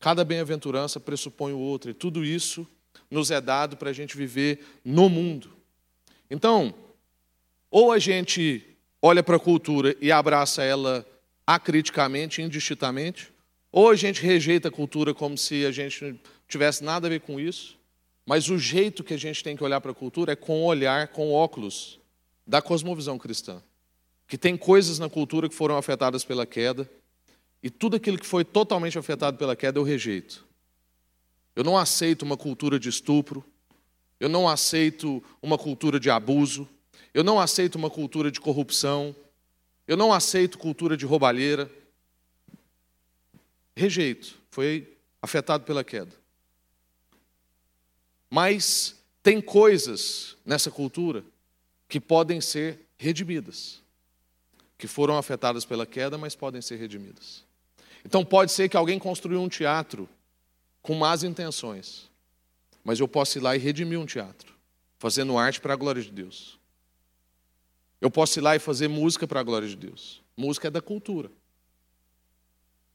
Cada 0.02 0.26
bem-aventurança 0.26 1.00
pressupõe 1.00 1.54
o 1.54 1.60
outro, 1.60 1.92
e 1.92 1.94
tudo 1.94 2.26
isso 2.26 2.68
nos 3.10 3.30
é 3.30 3.40
dado 3.40 3.78
para 3.78 3.92
a 3.92 3.94
gente 3.94 4.18
viver 4.18 4.60
no 4.84 5.08
mundo. 5.08 5.52
Então, 6.28 6.74
ou 7.70 7.92
a 7.92 8.00
gente 8.00 8.66
olha 9.00 9.22
para 9.22 9.36
a 9.36 9.40
cultura 9.40 9.96
e 10.02 10.12
abraça 10.12 10.64
ela 10.64 11.06
acriticamente, 11.46 12.42
indistintamente, 12.42 13.32
ou 13.72 13.92
a 13.92 13.96
gente 13.96 14.24
rejeita 14.24 14.70
a 14.70 14.72
cultura 14.72 15.14
como 15.14 15.38
se 15.38 15.68
a 15.68 15.72
gente 15.72 16.04
não 16.04 16.20
tivesse 16.48 16.84
nada 16.84 17.06
a 17.06 17.10
ver 17.12 17.22
com 17.22 17.40
isso, 17.40 17.78
mas 18.26 18.50
o 18.50 18.58
jeito 18.58 19.04
que 19.04 19.14
a 19.14 19.20
gente 19.20 19.44
tem 19.44 19.56
que 19.56 19.64
olhar 19.64 19.82
para 19.82 19.92
a 19.92 19.96
cultura 19.96 20.34
é 20.34 20.36
com 20.36 20.64
o 20.64 20.66
olhar, 20.66 21.10
com 21.10 21.32
óculos 21.32 22.00
da 22.46 22.60
cosmovisão 22.60 23.20
cristã. 23.20 23.62
Que 24.28 24.38
tem 24.38 24.58
coisas 24.58 24.98
na 24.98 25.10
cultura 25.10 25.48
que 25.48 25.54
foram 25.54 25.78
afetadas 25.78 26.24
pela 26.24 26.46
queda, 26.46 26.90
e 27.64 27.70
tudo 27.70 27.96
aquilo 27.96 28.18
que 28.18 28.26
foi 28.26 28.44
totalmente 28.44 28.98
afetado 28.98 29.38
pela 29.38 29.56
queda 29.56 29.80
eu 29.80 29.84
rejeito. 29.84 30.46
Eu 31.56 31.64
não 31.64 31.78
aceito 31.78 32.24
uma 32.24 32.38
cultura 32.38 32.80
de 32.80 32.90
estupro, 32.90 33.44
eu 34.20 34.30
não 34.30 34.48
aceito 34.48 35.24
uma 35.42 35.58
cultura 35.58 36.00
de 36.00 36.10
abuso, 36.10 36.68
eu 37.14 37.24
não 37.24 37.40
aceito 37.40 37.76
uma 37.76 37.90
cultura 37.90 38.32
de 38.32 38.40
corrupção, 38.40 39.16
eu 39.88 39.98
não 39.98 40.14
aceito 40.14 40.58
cultura 40.58 40.96
de 40.96 41.06
roubalheira. 41.06 41.70
rejeito, 43.76 44.40
foi 44.50 44.98
afetado 45.22 45.64
pela 45.64 45.84
queda. 45.84 46.16
Mas 48.30 48.96
tem 49.22 49.42
coisas 49.42 50.38
nessa 50.46 50.72
cultura 50.72 51.24
que 51.90 52.00
podem 52.00 52.40
ser 52.40 52.80
redimidas, 52.98 53.82
que 54.78 54.88
foram 54.88 55.18
afetadas 55.18 55.66
pela 55.66 55.86
queda, 55.86 56.18
mas 56.18 56.36
podem 56.36 56.62
ser 56.62 56.78
redimidas. 56.78 57.44
Então 58.06 58.26
pode 58.26 58.52
ser 58.52 58.70
que 58.70 58.78
alguém 58.78 58.98
construiu 58.98 59.42
um 59.42 59.50
teatro 59.50 60.10
com 60.82 60.96
más 60.96 61.24
intenções, 61.24 62.10
mas 62.84 63.00
eu 63.00 63.08
posso 63.08 63.38
ir 63.38 63.42
lá 63.42 63.56
e 63.56 63.60
redimir 63.60 64.00
um 64.00 64.06
teatro, 64.06 64.54
fazendo 64.98 65.38
arte 65.38 65.62
para 65.62 65.74
a 65.74 65.78
glória 65.78 66.02
de 66.02 66.12
Deus. 66.12 66.60
Eu 68.00 68.10
posso 68.10 68.40
ir 68.40 68.42
lá 68.42 68.56
e 68.56 68.60
fazer 68.60 68.88
música 68.88 69.28
para 69.28 69.40
a 69.40 69.44
glória 69.44 69.68
de 69.68 69.76
Deus. 69.76 70.24
Música 70.36 70.68
é 70.68 70.72
da 70.72 70.82
cultura. 70.82 71.32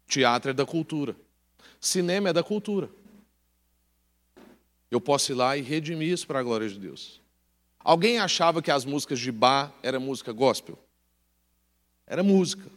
Teatro 0.09 0.51
é 0.51 0.55
da 0.55 0.67
cultura. 0.67 1.15
Cinema 1.81 2.31
é 2.31 2.33
da 2.33 2.43
cultura. 2.43 2.91
Eu 4.91 5.01
posso 5.01 5.31
ir 5.31 5.37
lá 5.37 5.57
e 5.57 5.63
redimir 5.63 6.09
isso 6.09 6.27
para 6.27 6.41
a 6.41 6.43
glória 6.43 6.69
de 6.69 6.79
Deus. 6.79 7.21
Alguém 7.79 8.19
achava 8.19 8.61
que 8.61 8.71
as 8.71 8.85
músicas 8.85 9.21
de 9.21 9.31
Bach 9.31 9.73
era 9.81 10.01
música 10.01 10.33
gospel? 10.33 10.77
Era 12.05 12.23
música, 12.23 12.69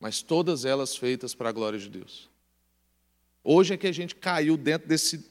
mas 0.00 0.22
todas 0.22 0.64
elas 0.64 0.96
feitas 0.96 1.34
para 1.34 1.48
a 1.48 1.52
glória 1.52 1.78
de 1.78 1.88
Deus. 1.88 2.28
Hoje 3.42 3.74
é 3.74 3.76
que 3.76 3.86
a 3.86 3.92
gente 3.92 4.14
caiu 4.14 4.56
dentro 4.56 4.88
desse. 4.88 5.24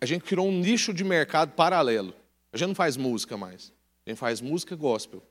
A 0.00 0.06
gente 0.06 0.24
criou 0.24 0.46
um 0.46 0.60
nicho 0.60 0.92
de 0.92 1.02
mercado 1.02 1.52
paralelo. 1.52 2.14
A 2.52 2.56
gente 2.56 2.68
não 2.68 2.74
faz 2.74 2.96
música 2.96 3.36
mais. 3.36 3.72
A 4.06 4.10
gente 4.10 4.18
faz 4.18 4.40
música 4.40 4.76
gospel. 4.76 5.22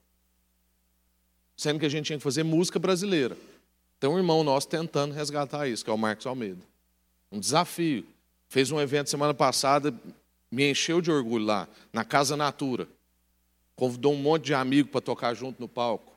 Sendo 1.55 1.79
que 1.79 1.85
a 1.85 1.89
gente 1.89 2.07
tinha 2.07 2.17
que 2.17 2.23
fazer 2.23 2.43
música 2.43 2.79
brasileira. 2.79 3.37
Tem 3.99 4.09
um 4.09 4.17
irmão 4.17 4.43
nosso 4.43 4.67
tentando 4.67 5.13
resgatar 5.13 5.67
isso, 5.67 5.83
que 5.83 5.89
é 5.89 5.93
o 5.93 5.97
Marcos 5.97 6.25
Almeida. 6.25 6.61
Um 7.31 7.39
desafio. 7.39 8.05
Fez 8.47 8.71
um 8.71 8.79
evento 8.79 9.09
semana 9.09 9.33
passada, 9.33 9.93
me 10.51 10.69
encheu 10.69 11.01
de 11.01 11.11
orgulho 11.11 11.45
lá, 11.45 11.67
na 11.91 12.03
Casa 12.05 12.37
Natura. 12.37 12.87
Convidou 13.75 14.13
um 14.13 14.17
monte 14.17 14.45
de 14.45 14.53
amigo 14.53 14.89
para 14.89 15.01
tocar 15.01 15.33
junto 15.33 15.59
no 15.59 15.67
palco. 15.67 16.14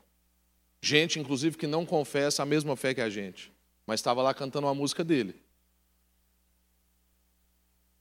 Gente, 0.81 1.19
inclusive, 1.19 1.57
que 1.57 1.67
não 1.67 1.85
confessa 1.85 2.43
a 2.43 2.45
mesma 2.45 2.75
fé 2.75 2.93
que 2.93 3.01
a 3.01 3.09
gente, 3.09 3.51
mas 3.85 3.99
estava 3.99 4.21
lá 4.21 4.33
cantando 4.33 4.67
uma 4.67 4.75
música 4.75 5.03
dele. 5.03 5.35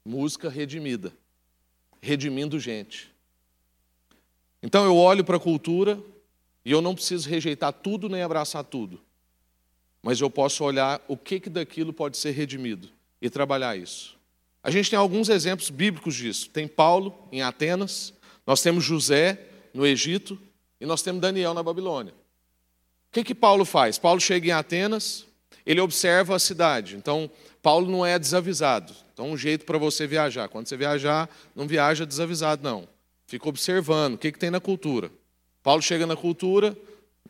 Música 0.05 0.49
redimida. 0.49 1.13
Redimindo 2.01 2.59
gente. 2.61 3.13
Então 4.63 4.85
eu 4.85 4.97
olho 4.97 5.25
para 5.25 5.37
a 5.37 5.41
cultura 5.41 6.01
e 6.65 6.71
eu 6.71 6.81
não 6.81 6.95
preciso 6.95 7.29
rejeitar 7.29 7.73
tudo 7.73 8.09
nem 8.09 8.23
abraçar 8.23 8.65
tudo. 8.65 9.01
Mas 10.03 10.21
eu 10.21 10.31
posso 10.31 10.65
olhar 10.65 11.05
o 11.09 11.17
que, 11.17 11.41
que 11.41 11.51
daquilo 11.51 11.93
pode 11.93 12.17
ser 12.17 12.31
redimido 12.31 12.89
e 13.21 13.29
trabalhar 13.29 13.77
isso. 13.77 14.17
A 14.63 14.71
gente 14.71 14.91
tem 14.91 14.99
alguns 14.99 15.29
exemplos 15.29 15.71
bíblicos 15.71 16.15
disso. 16.15 16.51
Tem 16.51 16.69
Paulo 16.69 17.29
em 17.33 17.43
Atenas, 17.43 18.13
nós 18.47 18.63
temos 18.63 18.85
José 18.85 19.47
no 19.75 19.87
Egito 19.87 20.39
e 20.81 20.87
nós 20.87 21.03
temos 21.03 21.21
Daniel 21.21 21.55
na 21.55 21.63
Babilônia. 21.63 22.15
O 23.11 23.13
que, 23.13 23.25
que 23.25 23.35
Paulo 23.35 23.65
faz? 23.65 23.99
Paulo 23.99 24.21
chega 24.21 24.49
em 24.49 24.51
Atenas, 24.51 25.27
ele 25.65 25.81
observa 25.81 26.37
a 26.37 26.39
cidade. 26.39 26.97
Então, 26.97 27.31
Paulo 27.63 27.91
não 27.91 28.05
é 28.05 28.19
desavisado. 28.19 28.95
Então, 29.13 29.31
um 29.31 29.37
jeito 29.37 29.65
para 29.65 29.79
você 29.79 30.07
viajar. 30.07 30.49
Quando 30.49 30.69
você 30.69 30.77
viajar, 30.77 31.29
não 31.55 31.67
viaja 31.67 32.05
desavisado, 32.05 32.63
não. 32.63 32.87
Fica 33.27 33.49
observando 33.49 34.15
o 34.15 34.19
que, 34.19 34.33
que 34.33 34.39
tem 34.39 34.51
na 34.51 34.61
cultura. 34.61 35.11
Paulo 35.63 35.83
chega 35.83 36.07
na 36.07 36.17
cultura, 36.17 36.77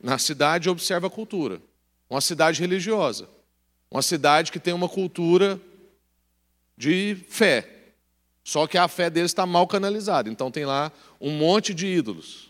na 0.02 0.18
cidade, 0.18 0.68
observa 0.68 1.06
a 1.06 1.10
cultura. 1.10 1.60
Uma 2.08 2.20
cidade 2.20 2.60
religiosa. 2.60 3.28
Uma 3.90 4.02
cidade 4.02 4.52
que 4.52 4.60
tem 4.60 4.74
uma 4.74 4.88
cultura 4.88 5.60
de 6.76 7.16
fé. 7.28 7.68
Só 8.44 8.66
que 8.66 8.78
a 8.78 8.86
fé 8.86 9.10
deles 9.10 9.30
está 9.30 9.44
mal 9.44 9.66
canalizada. 9.66 10.30
Então 10.30 10.50
tem 10.50 10.64
lá 10.64 10.92
um 11.20 11.32
monte 11.32 11.74
de 11.74 11.86
ídolos. 11.86 12.47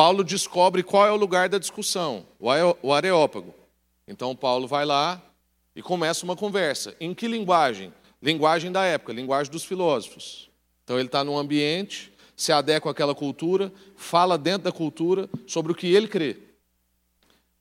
Paulo 0.00 0.24
descobre 0.24 0.82
qual 0.82 1.06
é 1.06 1.12
o 1.12 1.16
lugar 1.16 1.50
da 1.50 1.58
discussão, 1.58 2.26
o 2.38 2.90
Areópago. 2.90 3.54
Então 4.08 4.34
Paulo 4.34 4.66
vai 4.66 4.86
lá 4.86 5.20
e 5.76 5.82
começa 5.82 6.24
uma 6.24 6.34
conversa. 6.34 6.96
Em 6.98 7.12
que 7.12 7.28
linguagem? 7.28 7.92
Linguagem 8.22 8.72
da 8.72 8.82
época, 8.82 9.12
linguagem 9.12 9.52
dos 9.52 9.62
filósofos. 9.62 10.48
Então 10.82 10.98
ele 10.98 11.04
está 11.04 11.22
num 11.22 11.36
ambiente, 11.36 12.10
se 12.34 12.50
adequa 12.50 12.92
àquela 12.92 13.14
cultura, 13.14 13.70
fala 13.94 14.38
dentro 14.38 14.62
da 14.62 14.72
cultura 14.72 15.28
sobre 15.46 15.70
o 15.70 15.74
que 15.74 15.88
ele 15.88 16.08
crê. 16.08 16.38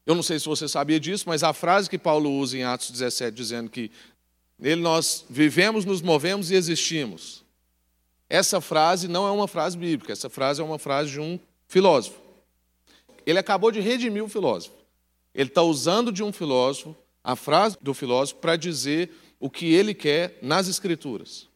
Eu 0.05 0.15
não 0.15 0.23
sei 0.23 0.39
se 0.39 0.45
você 0.45 0.65
sabia 0.65 0.97
disso, 0.97 1.25
mas 1.27 1.43
a 1.43 1.51
frase 1.51 1.89
que 1.89 1.97
Paulo 1.97 2.31
usa 2.31 2.57
em 2.57 2.63
Atos 2.63 2.89
17, 2.89 3.35
dizendo 3.35 3.69
que 3.69 3.91
nele 4.57 4.79
nós 4.79 5.25
vivemos, 5.29 5.83
nos 5.83 6.01
movemos 6.01 6.51
e 6.51 6.55
existimos. 6.55 7.43
Essa 8.29 8.61
frase 8.61 9.09
não 9.09 9.27
é 9.27 9.31
uma 9.31 9.45
frase 9.45 9.77
bíblica, 9.77 10.13
essa 10.13 10.29
frase 10.29 10.61
é 10.61 10.63
uma 10.63 10.79
frase 10.79 11.11
de 11.11 11.19
um 11.19 11.37
filósofo. 11.67 12.28
Ele 13.29 13.37
acabou 13.37 13.71
de 13.71 13.79
redimir 13.79 14.23
o 14.23 14.27
filósofo. 14.27 14.73
Ele 15.35 15.49
está 15.49 15.61
usando 15.61 16.11
de 16.11 16.23
um 16.23 16.33
filósofo, 16.33 16.95
a 17.23 17.35
frase 17.35 17.77
do 17.79 17.93
filósofo, 17.93 18.39
para 18.39 18.55
dizer 18.55 19.11
o 19.39 19.51
que 19.51 19.71
ele 19.71 19.93
quer 19.93 20.39
nas 20.41 20.67
Escrituras. 20.67 21.47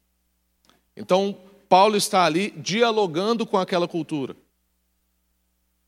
Então, 0.96 1.36
Paulo 1.68 1.98
está 1.98 2.26
ali 2.26 2.52
dialogando 2.52 3.44
com 3.44 3.58
aquela 3.58 3.88
cultura. 3.88 4.36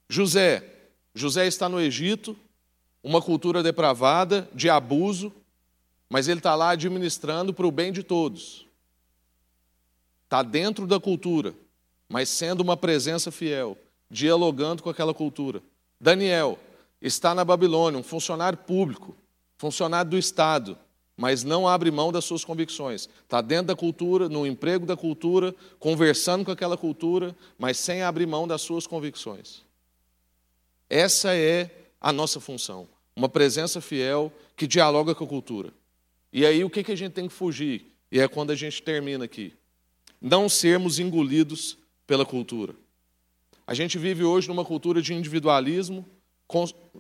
José. 0.09 0.63
José 1.13 1.45
está 1.45 1.69
no 1.69 1.79
Egito, 1.79 2.35
uma 3.03 3.21
cultura 3.21 3.61
depravada, 3.61 4.49
de 4.55 4.71
abuso, 4.71 5.31
mas 6.09 6.27
ele 6.27 6.39
está 6.39 6.55
lá 6.55 6.71
administrando 6.71 7.53
para 7.53 7.67
o 7.67 7.71
bem 7.71 7.91
de 7.91 8.01
todos. 8.01 8.65
Está 10.23 10.41
dentro 10.41 10.87
da 10.87 10.99
cultura, 10.99 11.53
mas 12.09 12.27
sendo 12.27 12.61
uma 12.61 12.75
presença 12.75 13.31
fiel, 13.31 13.77
dialogando 14.09 14.81
com 14.81 14.89
aquela 14.89 15.13
cultura. 15.13 15.61
Daniel 15.99 16.59
está 17.01 17.33
na 17.35 17.45
Babilônia, 17.45 17.99
um 17.99 18.03
funcionário 18.03 18.57
público, 18.59 19.15
funcionário 19.57 20.11
do 20.11 20.17
Estado, 20.17 20.77
mas 21.17 21.43
não 21.43 21.67
abre 21.67 21.91
mão 21.91 22.11
das 22.11 22.25
suas 22.25 22.43
convicções. 22.43 23.09
Está 23.23 23.41
dentro 23.41 23.67
da 23.67 23.75
cultura, 23.75 24.27
no 24.27 24.45
emprego 24.45 24.85
da 24.85 24.97
cultura, 24.97 25.55
conversando 25.79 26.43
com 26.43 26.51
aquela 26.51 26.75
cultura, 26.77 27.35
mas 27.57 27.77
sem 27.77 28.01
abrir 28.01 28.25
mão 28.25 28.47
das 28.47 28.61
suas 28.61 28.85
convicções. 28.85 29.63
Essa 30.89 31.35
é 31.35 31.71
a 31.99 32.11
nossa 32.11 32.39
função 32.39 32.87
uma 33.15 33.29
presença 33.29 33.79
fiel 33.79 34.31
que 34.55 34.67
dialoga 34.67 35.15
com 35.15 35.23
a 35.23 35.27
cultura. 35.27 35.73
E 36.33 36.45
aí 36.45 36.63
o 36.63 36.69
que, 36.69 36.91
a 36.91 36.95
gente 36.95 37.13
tem 37.13 37.27
que 37.27 37.33
fugir? 37.33 37.93
E 38.11 38.19
é 38.19 38.27
quando 38.27 38.51
a 38.51 38.55
gente 38.55 38.81
termina 38.81 39.23
aqui. 39.23 39.53
Não 40.21 40.49
sermos 40.49 40.99
engolidos 40.99 41.77
pela 42.05 42.25
cultura. 42.25 42.75
A 43.67 43.73
gente 43.73 43.97
vive 43.97 44.23
hoje 44.23 44.47
numa 44.47 44.63
cultura 44.63 45.01
de 45.01 45.13
individualismo, 45.13 46.05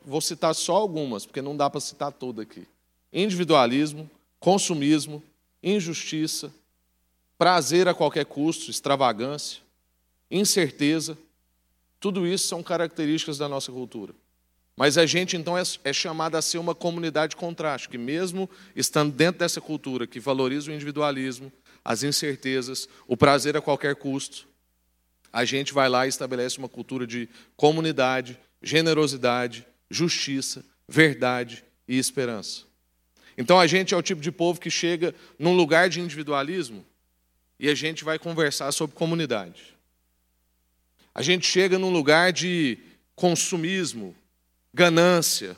vou 0.03 0.21
citar 0.21 0.55
só 0.55 0.75
algumas, 0.75 1.25
porque 1.25 1.41
não 1.41 1.55
dá 1.55 1.69
para 1.69 1.79
citar 1.79 2.11
toda 2.11 2.41
aqui. 2.41 2.67
Individualismo, 3.13 4.09
consumismo, 4.39 5.21
injustiça, 5.61 6.51
prazer 7.37 7.87
a 7.87 7.93
qualquer 7.93 8.25
custo, 8.25 8.71
extravagância, 8.71 9.61
incerteza, 10.29 11.17
tudo 11.99 12.27
isso 12.27 12.47
são 12.47 12.63
características 12.63 13.37
da 13.37 13.47
nossa 13.47 13.71
cultura. 13.71 14.13
Mas 14.75 14.97
a 14.97 15.05
gente, 15.05 15.37
então, 15.37 15.57
é, 15.57 15.63
é 15.83 15.93
chamado 15.93 16.35
a 16.35 16.41
ser 16.41 16.57
uma 16.57 16.75
comunidade 16.75 17.35
contraste, 17.35 17.87
que 17.87 17.97
mesmo 17.97 18.49
estando 18.75 19.13
dentro 19.13 19.39
dessa 19.39 19.61
cultura 19.61 20.05
que 20.05 20.19
valoriza 20.19 20.69
o 20.69 20.73
individualismo, 20.73 21.51
as 21.83 22.03
incertezas, 22.03 22.89
o 23.07 23.15
prazer 23.15 23.55
a 23.55 23.61
qualquer 23.61 23.95
custo, 23.95 24.47
a 25.35 25.43
gente 25.43 25.73
vai 25.73 25.89
lá 25.89 26.05
e 26.05 26.09
estabelece 26.09 26.57
uma 26.57 26.69
cultura 26.69 27.05
de 27.05 27.27
comunidade, 27.57 28.39
generosidade, 28.63 29.67
justiça, 29.91 30.63
verdade 30.87 31.61
e 31.85 31.99
esperança. 31.99 32.61
Então 33.37 33.59
a 33.59 33.67
gente 33.67 33.93
é 33.93 33.97
o 33.97 34.01
tipo 34.01 34.21
de 34.21 34.31
povo 34.31 34.61
que 34.61 34.69
chega 34.69 35.13
num 35.37 35.53
lugar 35.53 35.89
de 35.89 35.99
individualismo 35.99 36.85
e 37.59 37.67
a 37.67 37.75
gente 37.75 38.05
vai 38.05 38.17
conversar 38.17 38.71
sobre 38.71 38.95
comunidade. 38.95 39.75
A 41.13 41.21
gente 41.21 41.45
chega 41.45 41.77
num 41.77 41.91
lugar 41.91 42.31
de 42.31 42.77
consumismo, 43.13 44.15
ganância. 44.73 45.57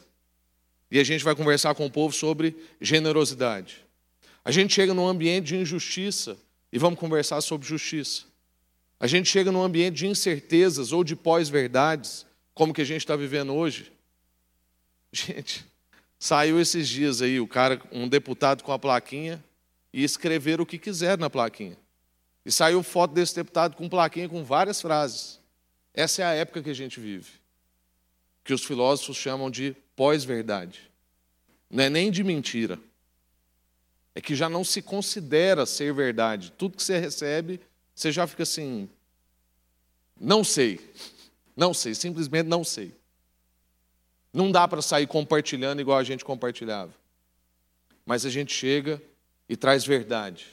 E 0.89 0.97
a 0.97 1.03
gente 1.03 1.23
vai 1.23 1.35
conversar 1.35 1.75
com 1.75 1.85
o 1.85 1.91
povo 1.91 2.15
sobre 2.15 2.55
generosidade. 2.81 3.85
A 4.43 4.49
gente 4.49 4.73
chega 4.73 4.91
num 4.91 5.07
ambiente 5.07 5.49
de 5.49 5.55
injustiça 5.55 6.35
e 6.73 6.79
vamos 6.79 6.97
conversar 6.97 7.41
sobre 7.41 7.67
justiça. 7.67 8.23
A 8.99 9.07
gente 9.07 9.29
chega 9.29 9.51
num 9.51 9.61
ambiente 9.61 9.95
de 9.95 10.07
incertezas 10.07 10.91
ou 10.91 11.03
de 11.03 11.15
pós-verdades, 11.15 12.25
como 12.53 12.73
que 12.73 12.81
a 12.81 12.85
gente 12.85 13.01
está 13.01 13.15
vivendo 13.15 13.53
hoje. 13.53 13.91
Gente, 15.11 15.65
saiu 16.17 16.59
esses 16.59 16.87
dias 16.87 17.21
aí 17.21 17.39
o 17.39 17.47
cara, 17.47 17.81
um 17.91 18.07
deputado 18.07 18.63
com 18.63 18.71
a 18.71 18.79
plaquinha 18.79 19.43
e 19.93 20.03
escrever 20.03 20.59
o 20.59 20.65
que 20.65 20.77
quiser 20.77 21.17
na 21.17 21.29
plaquinha. 21.29 21.77
E 22.45 22.51
saiu 22.51 22.81
foto 22.81 23.13
desse 23.13 23.35
deputado 23.35 23.75
com 23.75 23.87
plaquinha 23.87 24.27
com 24.27 24.43
várias 24.43 24.81
frases. 24.81 25.39
Essa 25.93 26.23
é 26.23 26.25
a 26.25 26.33
época 26.33 26.63
que 26.63 26.69
a 26.69 26.75
gente 26.75 26.99
vive 26.99 27.47
que 28.47 28.53
os 28.53 28.63
filósofos 28.63 29.17
chamam 29.17 29.51
de 29.51 29.75
pós-verdade. 29.93 30.89
Não 31.69 31.83
é 31.83 31.89
nem 31.89 32.09
de 32.09 32.23
mentira, 32.23 32.79
é 34.15 34.21
que 34.21 34.33
já 34.37 34.47
não 34.47 34.63
se 34.63 34.81
considera 34.81 35.65
ser 35.65 35.93
verdade. 35.93 36.53
Tudo 36.57 36.77
que 36.77 36.83
você 36.83 36.97
recebe, 36.97 37.59
você 37.97 38.11
já 38.11 38.27
fica 38.27 38.43
assim, 38.43 38.87
não 40.19 40.43
sei, 40.43 40.79
não 41.55 41.73
sei, 41.73 41.95
simplesmente 41.95 42.45
não 42.45 42.63
sei. 42.63 42.93
Não 44.31 44.51
dá 44.51 44.67
para 44.67 44.83
sair 44.83 45.07
compartilhando 45.07 45.81
igual 45.81 45.97
a 45.97 46.03
gente 46.03 46.23
compartilhava. 46.23 46.93
Mas 48.05 48.23
a 48.23 48.29
gente 48.29 48.53
chega 48.53 49.01
e 49.49 49.57
traz 49.57 49.83
verdade. 49.83 50.45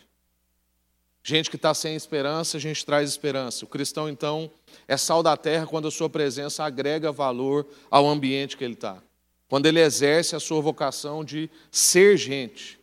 Gente 1.23 1.51
que 1.51 1.57
está 1.57 1.75
sem 1.75 1.95
esperança, 1.95 2.57
a 2.57 2.61
gente 2.61 2.85
traz 2.85 3.11
esperança. 3.11 3.67
O 3.67 3.69
cristão, 3.69 4.09
então, 4.09 4.51
é 4.89 4.97
sal 4.97 5.23
da 5.23 5.37
terra 5.37 5.67
quando 5.67 5.89
a 5.89 5.91
sua 5.91 6.09
presença 6.09 6.65
agrega 6.65 7.13
valor 7.13 7.69
ao 7.91 8.09
ambiente 8.09 8.57
que 8.57 8.65
ele 8.65 8.73
está. 8.73 9.03
Quando 9.49 9.67
ele 9.67 9.81
exerce 9.81 10.35
a 10.35 10.41
sua 10.41 10.63
vocação 10.63 11.23
de 11.23 11.51
ser 11.71 12.17
gente, 12.17 12.81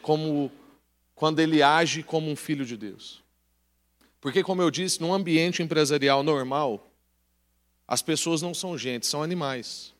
como 0.00 0.52
quando 1.16 1.40
ele 1.40 1.64
age 1.64 2.04
como 2.04 2.30
um 2.30 2.36
filho 2.36 2.64
de 2.64 2.76
Deus. 2.76 3.23
Porque, 4.24 4.42
como 4.42 4.62
eu 4.62 4.70
disse, 4.70 5.02
num 5.02 5.12
ambiente 5.12 5.62
empresarial 5.62 6.22
normal, 6.22 6.90
as 7.86 8.00
pessoas 8.00 8.40
não 8.40 8.54
são 8.54 8.78
gente, 8.78 9.06
são 9.06 9.22
animais. 9.22 9.92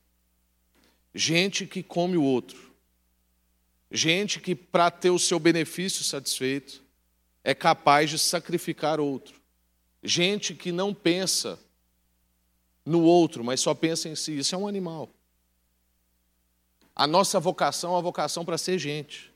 Gente 1.15 1.67
que 1.67 1.83
come 1.83 2.17
o 2.17 2.23
outro. 2.23 2.73
Gente 3.91 4.41
que, 4.41 4.55
para 4.55 4.91
ter 4.91 5.11
o 5.11 5.19
seu 5.19 5.39
benefício 5.39 6.03
satisfeito, 6.03 6.83
é 7.45 7.55
capaz 7.55 8.09
de 8.09 8.19
sacrificar 8.19 8.99
outro. 8.99 9.39
Gente 10.03 10.55
que 10.55 10.73
não 10.73 10.95
pensa 10.95 11.61
no 12.83 13.03
outro, 13.03 13.45
mas 13.45 13.61
só 13.61 13.75
pensa 13.75 14.09
em 14.09 14.17
si. 14.17 14.39
Isso 14.39 14.55
é 14.55 14.59
um 14.59 14.67
animal. 14.67 15.11
A 16.97 17.07
nossa 17.07 17.39
vocação 17.39 17.95
é 17.95 17.99
a 17.99 18.01
vocação 18.01 18.43
para 18.43 18.57
ser 18.57 18.79
gente. 18.79 19.31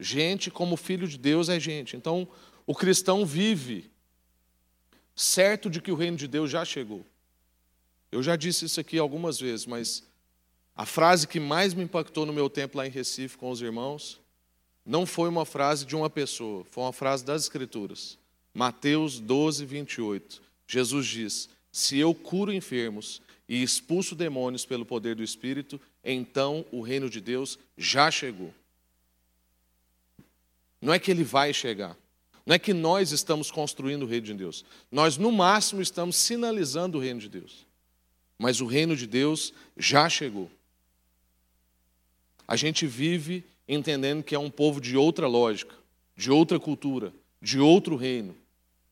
Gente 0.00 0.50
como 0.50 0.78
filho 0.78 1.06
de 1.06 1.18
Deus 1.18 1.50
é 1.50 1.60
gente. 1.60 1.94
Então, 1.94 2.26
o 2.66 2.74
cristão 2.74 3.24
vive 3.24 3.90
certo 5.14 5.70
de 5.70 5.80
que 5.80 5.92
o 5.92 5.94
reino 5.94 6.16
de 6.16 6.26
Deus 6.26 6.50
já 6.50 6.64
chegou. 6.64 7.06
Eu 8.10 8.22
já 8.22 8.36
disse 8.36 8.64
isso 8.64 8.80
aqui 8.80 8.98
algumas 8.98 9.38
vezes, 9.38 9.64
mas 9.64 10.02
a 10.74 10.84
frase 10.84 11.26
que 11.26 11.40
mais 11.40 11.72
me 11.72 11.84
impactou 11.84 12.26
no 12.26 12.32
meu 12.32 12.50
tempo 12.50 12.76
lá 12.76 12.86
em 12.86 12.90
Recife 12.90 13.38
com 13.38 13.50
os 13.50 13.62
irmãos 13.62 14.20
não 14.84 15.06
foi 15.06 15.28
uma 15.28 15.44
frase 15.44 15.84
de 15.84 15.96
uma 15.96 16.10
pessoa, 16.10 16.64
foi 16.64 16.84
uma 16.84 16.92
frase 16.92 17.24
das 17.24 17.42
Escrituras. 17.42 18.18
Mateus 18.52 19.18
12, 19.18 19.64
28. 19.64 20.42
Jesus 20.66 21.06
diz: 21.06 21.48
Se 21.72 21.98
eu 21.98 22.14
curo 22.14 22.52
enfermos 22.52 23.20
e 23.48 23.62
expulso 23.62 24.14
demônios 24.14 24.64
pelo 24.64 24.84
poder 24.84 25.14
do 25.14 25.22
Espírito, 25.22 25.80
então 26.04 26.64
o 26.70 26.80
reino 26.80 27.10
de 27.10 27.20
Deus 27.20 27.58
já 27.76 28.10
chegou. 28.10 28.52
Não 30.80 30.92
é 30.92 30.98
que 30.98 31.10
ele 31.10 31.24
vai 31.24 31.52
chegar. 31.52 31.96
Não 32.46 32.54
é 32.54 32.58
que 32.60 32.72
nós 32.72 33.10
estamos 33.10 33.50
construindo 33.50 34.04
o 34.04 34.06
reino 34.06 34.26
de 34.26 34.34
Deus. 34.34 34.64
Nós, 34.90 35.16
no 35.16 35.32
máximo, 35.32 35.82
estamos 35.82 36.14
sinalizando 36.16 36.96
o 36.96 37.00
reino 37.00 37.18
de 37.18 37.28
Deus. 37.28 37.66
Mas 38.38 38.60
o 38.60 38.66
reino 38.66 38.96
de 38.96 39.04
Deus 39.04 39.52
já 39.76 40.08
chegou. 40.08 40.48
A 42.46 42.54
gente 42.54 42.86
vive 42.86 43.44
entendendo 43.66 44.22
que 44.22 44.34
é 44.34 44.38
um 44.38 44.48
povo 44.48 44.80
de 44.80 44.96
outra 44.96 45.26
lógica, 45.26 45.74
de 46.16 46.30
outra 46.30 46.60
cultura, 46.60 47.12
de 47.42 47.58
outro 47.58 47.96
reino. 47.96 48.36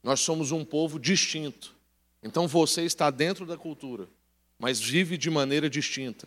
Nós 0.02 0.18
somos 0.18 0.50
um 0.50 0.64
povo 0.64 0.98
distinto. 0.98 1.72
Então 2.24 2.48
você 2.48 2.82
está 2.82 3.08
dentro 3.08 3.46
da 3.46 3.56
cultura, 3.56 4.08
mas 4.58 4.80
vive 4.80 5.16
de 5.16 5.30
maneira 5.30 5.70
distinta. 5.70 6.26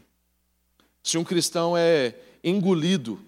Se 1.03 1.17
um 1.17 1.23
cristão 1.23 1.75
é 1.75 2.15
engolido 2.41 3.19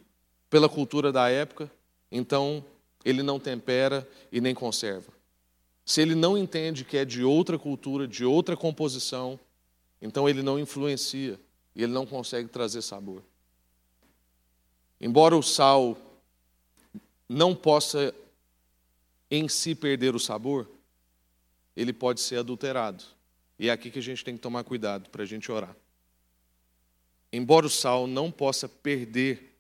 pela 0.49 0.69
cultura 0.69 1.11
da 1.11 1.29
época, 1.29 1.69
então 2.09 2.63
ele 3.09 3.23
não 3.23 3.39
tempera 3.39 4.07
e 4.31 4.39
nem 4.39 4.53
conserva. 4.53 5.11
Se 5.85 6.01
ele 6.01 6.13
não 6.13 6.37
entende 6.37 6.85
que 6.85 6.97
é 6.97 7.03
de 7.03 7.23
outra 7.23 7.57
cultura, 7.57 8.07
de 8.07 8.23
outra 8.23 8.55
composição, 8.55 9.39
então 10.01 10.29
ele 10.29 10.43
não 10.43 10.59
influencia 10.59 11.39
e 11.75 11.83
ele 11.83 11.91
não 11.91 12.05
consegue 12.05 12.47
trazer 12.47 12.81
sabor. 12.81 13.23
Embora 15.01 15.35
o 15.35 15.41
sal 15.41 15.97
não 17.27 17.55
possa 17.55 18.13
em 19.31 19.47
si 19.47 19.73
perder 19.73 20.15
o 20.15 20.19
sabor, 20.19 20.69
ele 21.75 21.93
pode 21.93 22.19
ser 22.19 22.37
adulterado. 22.37 23.03
E 23.57 23.69
é 23.69 23.71
aqui 23.71 23.89
que 23.89 23.99
a 23.99 24.03
gente 24.03 24.23
tem 24.23 24.35
que 24.35 24.41
tomar 24.41 24.63
cuidado 24.63 25.09
para 25.09 25.23
a 25.23 25.25
gente 25.25 25.51
orar. 25.51 25.75
Embora 27.31 27.65
o 27.65 27.69
sal 27.69 28.07
não 28.07 28.31
possa 28.31 28.67
perder 28.67 29.55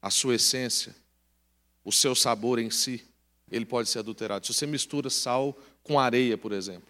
a 0.00 0.10
sua 0.10 0.36
essência, 0.36 0.94
o 1.84 1.92
seu 1.92 2.14
sabor 2.14 2.58
em 2.58 2.70
si, 2.70 3.04
ele 3.50 3.64
pode 3.64 3.88
ser 3.88 3.98
adulterado. 4.00 4.46
Se 4.46 4.54
você 4.54 4.66
mistura 4.66 5.10
sal 5.10 5.58
com 5.82 5.98
areia, 5.98 6.38
por 6.38 6.52
exemplo, 6.52 6.88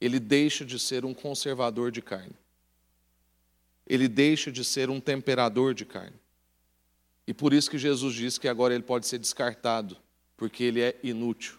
ele 0.00 0.18
deixa 0.18 0.64
de 0.64 0.78
ser 0.78 1.04
um 1.04 1.14
conservador 1.14 1.90
de 1.90 2.02
carne. 2.02 2.34
Ele 3.86 4.08
deixa 4.08 4.50
de 4.50 4.64
ser 4.64 4.88
um 4.88 5.00
temperador 5.00 5.74
de 5.74 5.84
carne. 5.84 6.16
E 7.26 7.34
por 7.34 7.52
isso 7.52 7.70
que 7.70 7.78
Jesus 7.78 8.14
diz 8.14 8.38
que 8.38 8.48
agora 8.48 8.74
ele 8.74 8.82
pode 8.82 9.06
ser 9.06 9.18
descartado, 9.18 9.96
porque 10.36 10.64
ele 10.64 10.80
é 10.80 10.98
inútil. 11.02 11.58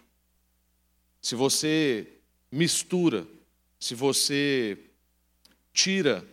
Se 1.22 1.36
você 1.36 2.08
mistura, 2.52 3.28
se 3.80 3.96
você 3.96 4.78
tira 5.72 6.26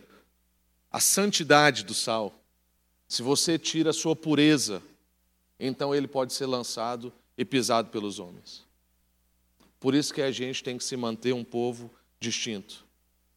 a 0.91 0.99
santidade 0.99 1.83
do 1.83 1.93
sal, 1.93 2.43
se 3.07 3.21
você 3.21 3.57
tira 3.57 3.91
a 3.91 3.93
sua 3.93 4.15
pureza 4.15 4.81
então 5.59 5.93
ele 5.93 6.07
pode 6.07 6.33
ser 6.33 6.45
lançado 6.45 7.11
e 7.37 7.43
pisado 7.43 7.89
pelos 7.89 8.19
homens. 8.19 8.63
Por 9.79 9.95
isso 9.95 10.13
que 10.13 10.21
a 10.21 10.31
gente 10.31 10.63
tem 10.63 10.77
que 10.77 10.83
se 10.83 10.97
manter 10.97 11.33
um 11.33 11.43
povo 11.43 11.89
distinto. 12.19 12.85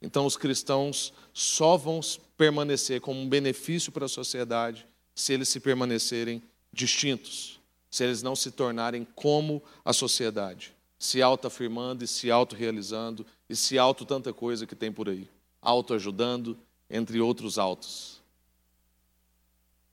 Então 0.00 0.26
os 0.26 0.36
cristãos 0.36 1.12
só 1.32 1.76
vão 1.76 2.00
permanecer 2.36 3.00
como 3.00 3.20
um 3.20 3.28
benefício 3.28 3.92
para 3.92 4.06
a 4.06 4.08
sociedade 4.08 4.86
se 5.14 5.32
eles 5.32 5.48
se 5.48 5.60
permanecerem 5.60 6.42
distintos, 6.72 7.60
se 7.90 8.02
eles 8.02 8.22
não 8.22 8.34
se 8.34 8.50
tornarem 8.50 9.06
como 9.14 9.62
a 9.84 9.92
sociedade, 9.92 10.74
se 10.98 11.22
autoafirmando 11.22 12.02
e 12.02 12.08
se 12.08 12.30
autorrealizando 12.30 13.24
e 13.48 13.54
se 13.54 13.78
auto 13.78 14.04
tanta 14.04 14.32
coisa 14.32 14.66
que 14.66 14.74
tem 14.74 14.90
por 14.90 15.08
aí, 15.08 15.28
autoajudando, 15.60 16.58
entre 16.90 17.20
outros 17.20 17.58
autos. 17.58 18.11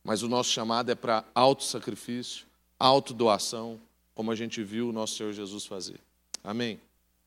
Mas 0.03 0.23
o 0.23 0.29
nosso 0.29 0.49
chamado 0.49 0.91
é 0.91 0.95
para 0.95 1.23
autossacrifício, 1.35 2.45
autodoação, 2.79 3.79
como 4.15 4.31
a 4.31 4.35
gente 4.35 4.63
viu 4.63 4.89
o 4.89 4.93
nosso 4.93 5.15
Senhor 5.15 5.33
Jesus 5.33 5.65
fazer. 5.65 5.99
Amém? 6.43 6.79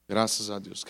Graças 0.09 0.51
a 0.51 0.59
Deus. 0.59 0.85